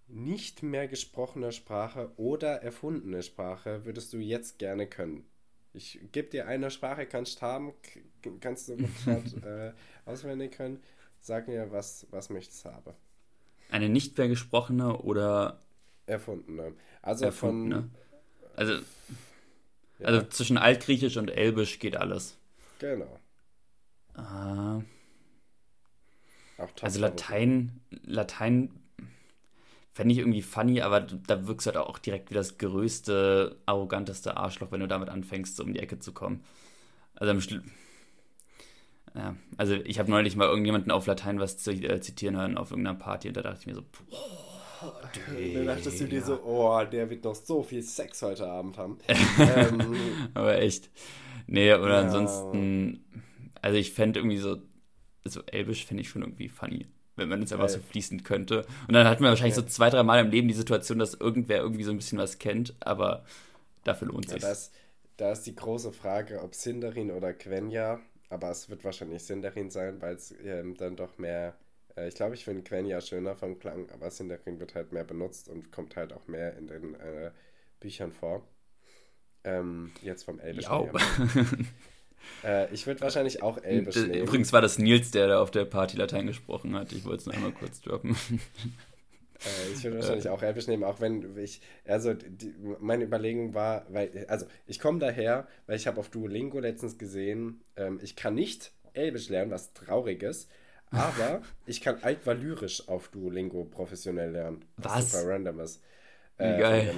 nicht 0.09 0.63
mehr 0.63 0.89
gesprochene 0.89 1.53
Sprache 1.53 2.13
oder 2.17 2.63
erfundene 2.63 3.23
Sprache 3.23 3.85
würdest 3.85 4.13
du 4.13 4.19
jetzt 4.19 4.59
gerne 4.59 4.87
können? 4.87 5.25
Ich 5.73 6.01
gebe 6.13 6.29
dir 6.29 6.49
eine 6.49 6.71
Sprache, 6.71 7.07
kannst 7.07 7.43
haben, 7.43 7.73
kannst 8.41 8.69
du 8.69 8.77
sofort 8.79 9.45
äh, 9.45 9.73
auswendig 10.05 10.53
können. 10.53 10.83
Sag 11.21 11.49
mir, 11.49 11.71
was, 11.71 12.07
was 12.11 12.31
möchtest 12.31 12.65
haben. 12.65 12.95
Eine 13.71 13.89
nicht 13.89 14.19
mehr 14.19 14.29
gesprochene 14.29 14.99
oder 14.99 15.61
erfundene. 16.07 16.75
Also 17.03 17.27
erfundene. 17.27 17.83
von. 17.83 17.91
Also, 18.57 18.73
ja. 19.99 20.07
also 20.07 20.27
zwischen 20.29 20.59
Altgriechisch 20.59 21.17
und 21.17 21.29
Elbisch 21.29 21.79
geht 21.79 21.97
alles. 21.97 22.37
Genau. 22.81 23.19
Äh, 24.17 24.83
also 26.83 27.01
Latein, 27.01 27.81
Latein 28.03 28.80
fände 30.01 30.15
ich 30.15 30.19
irgendwie 30.19 30.41
funny, 30.41 30.81
aber 30.81 31.01
da 31.03 31.47
wirkst 31.47 31.67
du 31.67 31.73
halt 31.73 31.87
auch 31.87 31.99
direkt 31.99 32.31
wie 32.31 32.35
das 32.35 32.57
größte, 32.57 33.59
arroganteste 33.67 34.35
Arschloch, 34.35 34.73
wenn 34.73 34.81
du 34.81 34.89
damit 34.89 35.11
anfängst, 35.11 35.57
so 35.57 35.63
um 35.63 35.75
die 35.75 35.81
Ecke 35.81 35.99
zu 35.99 36.13
kommen. 36.13 36.43
Also 37.17 37.33
im 37.33 37.43
Schli 37.43 37.61
ja, 39.15 39.37
also 39.59 39.75
ich 39.75 39.99
habe 39.99 40.11
neulich 40.11 40.37
mal 40.37 40.49
irgendjemanden 40.49 40.91
auf 40.91 41.07
Latein 41.07 41.39
was 41.39 41.59
zu, 41.59 41.73
äh, 41.73 42.01
zitieren 42.01 42.37
hören 42.39 42.57
auf 42.57 42.71
irgendeiner 42.71 42.97
Party 42.97 43.29
und 43.29 43.37
da 43.37 43.43
dachte 43.43 43.59
ich 43.61 43.67
mir 43.67 43.75
so, 43.75 43.83
boah, 43.83 45.11
da 45.55 45.65
dachtest 45.65 46.01
du 46.01 46.07
dir 46.07 46.23
so, 46.23 46.41
oh, 46.45 46.83
der 46.91 47.11
wird 47.11 47.25
noch 47.25 47.35
so 47.35 47.63
viel 47.63 47.83
Sex 47.83 48.23
heute 48.23 48.49
Abend 48.49 48.79
haben. 48.79 48.97
ähm, 49.39 49.97
aber 50.33 50.59
echt. 50.63 50.89
Nee, 51.47 51.75
oder 51.75 51.97
ja. 51.97 52.01
ansonsten, 52.07 53.05
also 53.61 53.77
ich 53.77 53.93
fände 53.93 54.21
irgendwie 54.21 54.39
so 54.39 54.63
so 55.25 55.43
Elbisch 55.43 55.85
finde 55.85 56.03
ich 56.03 56.09
schon 56.09 56.23
irgendwie 56.23 56.49
funny, 56.49 56.87
wenn 57.29 57.29
man 57.29 57.43
es 57.43 57.53
einfach 57.53 57.69
so 57.69 57.79
fließen 57.79 58.23
könnte. 58.23 58.67
Und 58.89 58.95
dann 58.95 59.07
hatten 59.07 59.23
wir 59.23 59.29
wahrscheinlich 59.29 59.57
ja. 59.57 59.63
so 59.63 59.69
zwei, 59.69 59.91
drei 59.91 60.03
Mal 60.03 60.21
im 60.21 60.31
Leben 60.31 60.49
die 60.49 60.55
Situation, 60.55 60.99
dass 60.99 61.15
irgendwer 61.15 61.59
irgendwie 61.59 61.85
so 61.85 61.91
ein 61.91 61.97
bisschen 61.97 62.19
was 62.19 62.39
kennt, 62.39 62.75
aber 62.81 63.25
dafür 63.85 64.09
lohnt 64.09 64.27
ja, 64.27 64.33
sich. 64.33 64.43
Das, 64.43 64.73
da 65.17 65.33
ist 65.33 65.43
die 65.43 65.55
große 65.55 65.93
Frage, 65.93 66.43
ob 66.43 66.55
Sindarin 66.55 67.11
oder 67.11 67.33
Quenya, 67.33 68.01
aber 68.29 68.51
es 68.51 68.71
wird 68.71 68.85
wahrscheinlich 68.85 69.23
Sindarin 69.23 69.71
sein, 69.71 70.01
weil 70.01 70.15
es 70.15 70.35
ähm, 70.45 70.77
dann 70.77 70.97
doch 70.97 71.19
mehr, 71.19 71.55
äh, 71.97 72.09
ich 72.09 72.15
glaube, 72.15 72.35
ich 72.35 72.45
finde 72.45 72.63
Quenya 72.63 73.01
schöner 73.01 73.37
vom 73.37 73.59
Klang, 73.59 73.91
aber 73.93 74.11
Sindarin 74.11 74.59
wird 74.59 74.75
halt 74.75 74.93
mehr 74.93 75.05
benutzt 75.05 75.49
und 75.49 75.71
kommt 75.73 75.97
halt 75.97 76.13
auch 76.13 76.27
mehr 76.27 76.57
in 76.57 76.67
den 76.67 76.95
äh, 76.95 77.31
Büchern 77.81 78.13
vor. 78.13 78.43
Ähm, 79.43 79.93
jetzt 80.03 80.25
vom 80.25 80.39
Elbisch. 80.39 80.67
äh, 82.45 82.73
ich 82.73 82.87
würde 82.87 83.01
wahrscheinlich 83.01 83.43
auch 83.43 83.63
Elbisch 83.63 83.97
nehmen. 83.97 84.15
Übrigens 84.15 84.53
war 84.53 84.61
das 84.61 84.79
Nils, 84.79 85.11
der 85.11 85.29
da 85.29 85.41
auf 85.41 85.51
der 85.51 85.65
Party 85.65 85.97
Latein 85.97 86.27
gesprochen 86.27 86.75
hat. 86.75 86.93
Ich 86.93 87.05
wollte 87.05 87.19
es 87.19 87.27
nur 87.27 87.35
einmal 87.35 87.53
kurz 87.53 87.81
droppen. 87.81 88.17
Äh, 89.43 89.73
ich 89.73 89.85
würde 89.85 89.99
wahrscheinlich 89.99 90.29
auch 90.29 90.43
Elbisch 90.43 90.67
nehmen, 90.67 90.85
auch 90.85 91.01
wenn 91.01 91.37
ich, 91.39 91.63
also 91.87 92.13
die, 92.13 92.55
meine 92.79 93.05
Überlegung 93.05 93.55
war, 93.55 93.87
weil, 93.89 94.27
also 94.29 94.47
ich 94.67 94.79
komme 94.79 94.99
daher, 94.99 95.49
weil 95.67 95.77
ich 95.77 95.87
habe 95.87 95.99
auf 95.99 96.11
Duolingo 96.11 96.59
letztens 96.59 96.99
gesehen, 96.99 97.63
ähm, 97.77 97.99
ich 98.03 98.17
kann 98.17 98.35
nicht 98.35 98.73
Elbisch 98.93 99.29
lernen, 99.29 99.51
was 99.51 99.73
traurig 99.73 100.23
ist, 100.23 100.51
aber 100.91 101.41
ich 101.67 101.81
kann 101.81 102.03
Altvalyrisch 102.03 102.89
auf 102.89 103.09
Duolingo 103.09 103.65
professionell 103.65 104.33
lernen. 104.33 104.65
Was? 104.77 104.97
Was 104.97 105.13
super 105.13 105.33
random 105.33 105.61
ist. 105.61 105.83
Äh, 106.37 106.59
Geil. 106.59 106.95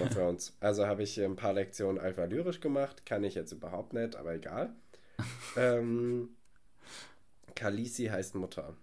Also 0.61 0.87
habe 0.87 1.03
ich 1.03 1.21
ein 1.21 1.37
paar 1.37 1.53
Lektionen 1.53 2.01
Altvalyrisch 2.01 2.61
gemacht, 2.61 3.05
kann 3.05 3.25
ich 3.25 3.35
jetzt 3.35 3.53
überhaupt 3.53 3.93
nicht, 3.93 4.17
aber 4.17 4.35
egal. 4.35 4.73
Ähm, 5.57 6.31
Kalisi 7.55 8.07
heißt 8.07 8.35
Mutter. 8.35 8.75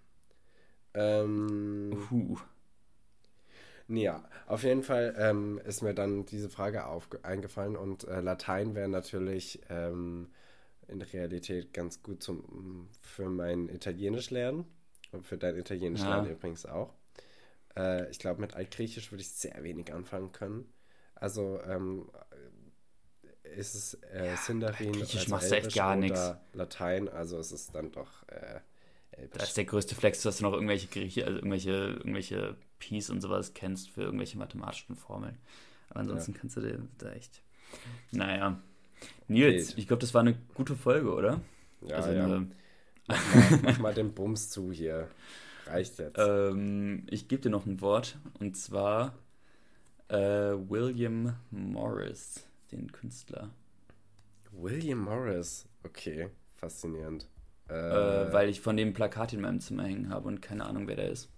Ähm, 0.94 2.08
uh. 2.12 2.38
Ja, 3.88 4.24
auf 4.46 4.64
jeden 4.64 4.84
Fall 4.84 5.16
ähm, 5.18 5.60
ist 5.66 5.82
mir 5.82 5.96
dann 5.96 6.26
diese 6.26 6.50
Frage 6.50 6.86
eingefallen 7.24 7.76
und 7.76 8.04
äh, 8.04 8.22
Latein 8.22 8.76
wäre 8.76 8.88
natürlich 8.88 9.62
ähm, 9.70 10.30
in 10.88 11.02
Realität 11.02 11.74
ganz 11.74 12.04
gut 12.04 12.22
zum, 12.22 12.88
für 13.02 13.30
mein 13.30 13.68
Italienisch 13.68 14.30
lernen 14.30 14.66
und 15.12 15.26
für 15.26 15.38
dein 15.38 15.58
Italienisch 15.58 16.02
ja. 16.02 16.10
lernen 16.10 16.32
übrigens 16.32 16.68
auch. 16.68 16.94
Äh, 17.76 18.10
ich 18.12 18.20
glaube, 18.20 18.42
mit 18.42 18.54
Altgriechisch 18.54 19.12
würde 19.12 19.22
ich 19.22 19.30
sehr 19.30 19.64
wenig 19.64 19.92
anfangen 19.92 20.32
können. 20.32 20.72
Also 21.16 21.60
ähm, 21.64 22.10
ist 23.56 23.76
es 23.76 23.94
äh, 24.14 24.28
ja, 24.28 24.38
Sindarin 24.38 24.92
Griechisch 24.94 25.22
also 25.22 25.32
machst 25.32 25.52
du 25.52 25.58
echt 25.58 25.76
gar 25.76 25.96
nichts. 25.96 26.34
Latein, 26.54 27.10
also 27.10 27.38
es 27.38 27.52
ist 27.52 27.74
dann 27.76 27.92
doch 27.92 28.28
äh, 28.28 28.60
Das 29.34 29.50
ist 29.50 29.58
der 29.58 29.66
größte 29.66 29.96
Flex, 29.96 30.22
dass 30.22 30.38
du 30.38 30.44
noch 30.44 30.54
irgendwelche 30.54 30.88
Grieche, 30.88 31.26
also 31.26 31.38
irgendwelche, 31.38 31.72
irgendwelche 31.72 32.56
Peace 32.80 33.10
und 33.10 33.22
sowas 33.22 33.54
kennst 33.54 33.90
für 33.90 34.04
irgendwelche 34.04 34.38
mathematischen 34.38 34.96
Formeln. 34.96 35.38
Aber 35.90 36.02
ansonsten 36.02 36.34
ja. 36.34 36.38
kannst 36.40 36.58
du 36.58 36.62
dir 36.62 36.80
da 36.98 37.12
echt. 37.12 37.42
Naja. 38.12 38.62
Nils, 39.28 39.78
ich 39.78 39.88
glaube, 39.88 40.02
das 40.02 40.14
war 40.14 40.22
eine 40.22 40.36
gute 40.54 40.76
Folge, 40.76 41.14
oder? 41.14 41.42
Ja, 41.82 41.98
also 41.98 42.12
ja. 42.12 42.26
Eine... 42.26 42.48
Mach, 43.08 43.36
mal, 43.36 43.60
mach 43.64 43.80
mal 43.80 43.94
den 43.94 44.14
Bums 44.14 44.50
zu 44.50 44.72
hier. 44.72 45.10
Reicht 45.66 46.00
jetzt. 46.00 46.18
Ähm, 46.18 47.06
ich 47.10 47.28
gebe 47.28 47.42
dir 47.42 47.50
noch 47.50 47.66
ein 47.66 47.82
Wort 47.82 48.18
und 48.40 48.58
zwar 48.58 49.14
äh, 50.10 50.18
William 50.18 51.36
Morris, 51.52 52.46
den 52.72 52.92
Künstler. 52.92 53.50
William 54.52 55.00
Morris, 55.00 55.68
okay, 55.84 56.30
faszinierend. 56.56 57.28
Äh, 57.70 57.74
äh, 57.74 58.34
weil 58.34 58.50
ich 58.50 58.62
von 58.62 58.78
dem 58.78 58.94
Plakat 58.94 59.34
in 59.34 59.42
meinem 59.42 59.60
Zimmer 59.60 59.84
hängen 59.84 60.10
habe 60.10 60.28
und 60.28 60.42
keine 60.42 60.66
Ahnung, 60.66 60.88
wer 60.88 60.96
der 60.96 61.10
ist. 61.10 61.30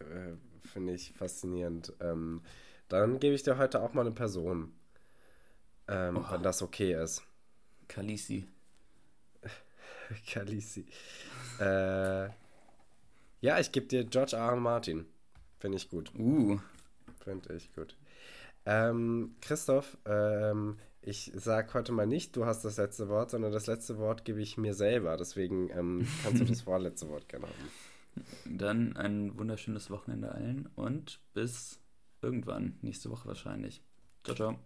Äh, 0.00 0.34
Finde 0.60 0.94
ich 0.94 1.12
faszinierend. 1.12 1.92
Ähm, 2.00 2.42
dann 2.88 3.18
gebe 3.18 3.34
ich 3.34 3.42
dir 3.42 3.58
heute 3.58 3.82
auch 3.82 3.94
mal 3.94 4.02
eine 4.02 4.12
Person. 4.12 4.72
Ähm, 5.88 6.16
oh. 6.18 6.30
Wenn 6.30 6.42
das 6.42 6.62
okay 6.62 6.94
ist. 6.94 7.22
Kalisi. 7.88 8.46
Kalisi. 10.30 10.86
äh, 11.58 12.28
ja, 13.40 13.58
ich 13.58 13.72
gebe 13.72 13.86
dir 13.86 14.04
George 14.04 14.36
R. 14.36 14.50
R. 14.50 14.56
Martin. 14.56 15.06
Finde 15.58 15.76
ich 15.76 15.90
gut. 15.90 16.14
Uh. 16.14 16.60
Finde 17.24 17.54
ich 17.54 17.72
gut. 17.74 17.96
Ähm, 18.64 19.36
Christoph, 19.40 19.98
ähm, 20.04 20.78
ich 21.00 21.32
sage 21.34 21.74
heute 21.74 21.92
mal 21.92 22.06
nicht, 22.06 22.36
du 22.36 22.46
hast 22.46 22.64
das 22.64 22.76
letzte 22.76 23.08
Wort, 23.08 23.30
sondern 23.30 23.52
das 23.52 23.66
letzte 23.66 23.98
Wort 23.98 24.24
gebe 24.24 24.40
ich 24.40 24.56
mir 24.56 24.74
selber. 24.74 25.16
Deswegen 25.16 25.68
ähm, 25.70 26.06
kannst 26.22 26.40
du 26.40 26.44
das 26.44 26.60
vorletzte 26.62 27.08
Wort 27.08 27.28
gerne 27.28 27.46
haben. 27.46 28.58
Dann 28.58 28.96
ein 28.96 29.36
wunderschönes 29.36 29.90
Wochenende 29.90 30.32
allen 30.32 30.68
und 30.76 31.20
bis 31.34 31.80
irgendwann, 32.20 32.78
nächste 32.82 33.10
Woche 33.10 33.26
wahrscheinlich. 33.26 33.82
Ciao, 34.24 34.36
ciao. 34.36 34.58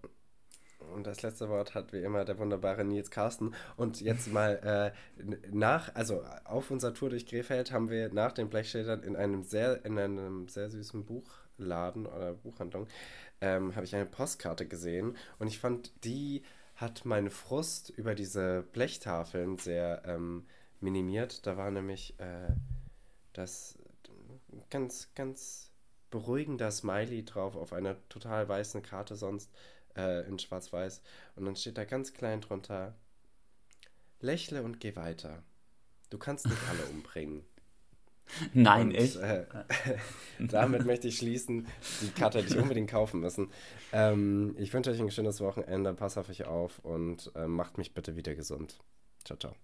Und 0.94 1.06
das 1.06 1.22
letzte 1.22 1.48
Wort 1.48 1.74
hat 1.74 1.92
wie 1.92 2.02
immer 2.02 2.24
der 2.24 2.38
wunderbare 2.38 2.84
Nils 2.84 3.10
Carsten. 3.10 3.54
Und 3.76 4.00
jetzt 4.00 4.32
mal 4.32 4.94
äh, 5.18 5.24
nach, 5.50 5.94
also 5.94 6.22
auf 6.44 6.70
unserer 6.70 6.94
Tour 6.94 7.10
durch 7.10 7.26
Krefeld 7.26 7.72
haben 7.72 7.88
wir 7.88 8.12
nach 8.12 8.32
den 8.32 8.48
Blechschildern 8.48 9.02
in 9.02 9.16
einem 9.16 9.42
sehr, 9.42 9.84
in 9.84 9.98
einem 9.98 10.48
sehr 10.48 10.70
süßen 10.70 11.04
Buchladen 11.04 12.06
oder 12.06 12.34
Buchhandlung, 12.34 12.86
ähm, 13.40 13.74
habe 13.74 13.84
ich 13.84 13.94
eine 13.94 14.06
Postkarte 14.06 14.66
gesehen. 14.66 15.16
Und 15.38 15.48
ich 15.48 15.58
fand, 15.58 15.92
die 16.04 16.42
hat 16.76 17.04
meine 17.04 17.30
Frust 17.30 17.90
über 17.90 18.14
diese 18.14 18.62
Blechtafeln 18.72 19.58
sehr 19.58 20.02
ähm, 20.06 20.46
minimiert. 20.80 21.46
Da 21.46 21.56
war 21.56 21.70
nämlich 21.70 22.18
äh, 22.20 22.48
das 23.32 23.78
ganz, 24.70 25.08
ganz 25.14 25.70
beruhigender 26.10 26.70
Smiley 26.70 27.24
drauf 27.24 27.56
auf 27.56 27.72
einer 27.72 27.96
total 28.08 28.48
weißen 28.48 28.82
Karte 28.82 29.16
sonst 29.16 29.50
äh, 29.96 30.26
in 30.28 30.38
Schwarz-Weiß. 30.38 31.02
Und 31.36 31.46
dann 31.46 31.56
steht 31.56 31.78
da 31.78 31.84
ganz 31.84 32.12
klein 32.12 32.40
drunter: 32.40 32.94
Lächle 34.20 34.62
und 34.62 34.80
geh 34.80 34.96
weiter. 34.96 35.42
Du 36.10 36.18
kannst 36.18 36.46
nicht 36.46 36.62
alle 36.68 36.84
umbringen. 36.90 37.44
Nein, 38.54 38.88
und, 38.88 38.94
echt? 38.94 39.16
Äh, 39.16 39.44
damit 40.38 40.84
möchte 40.84 41.08
ich 41.08 41.18
schließen. 41.18 41.66
Die 42.02 42.10
Karte 42.10 42.38
hätte 42.38 42.54
ich 42.54 42.60
unbedingt 42.60 42.90
kaufen 42.90 43.20
müssen. 43.20 43.50
Ähm, 43.92 44.54
ich 44.58 44.72
wünsche 44.72 44.90
euch 44.90 45.00
ein 45.00 45.10
schönes 45.10 45.40
Wochenende. 45.40 45.94
Passt 45.94 46.18
auf 46.18 46.28
euch 46.28 46.44
auf 46.44 46.78
und 46.80 47.30
äh, 47.34 47.46
macht 47.46 47.78
mich 47.78 47.94
bitte 47.94 48.16
wieder 48.16 48.34
gesund. 48.34 48.78
Ciao, 49.24 49.38
ciao. 49.38 49.54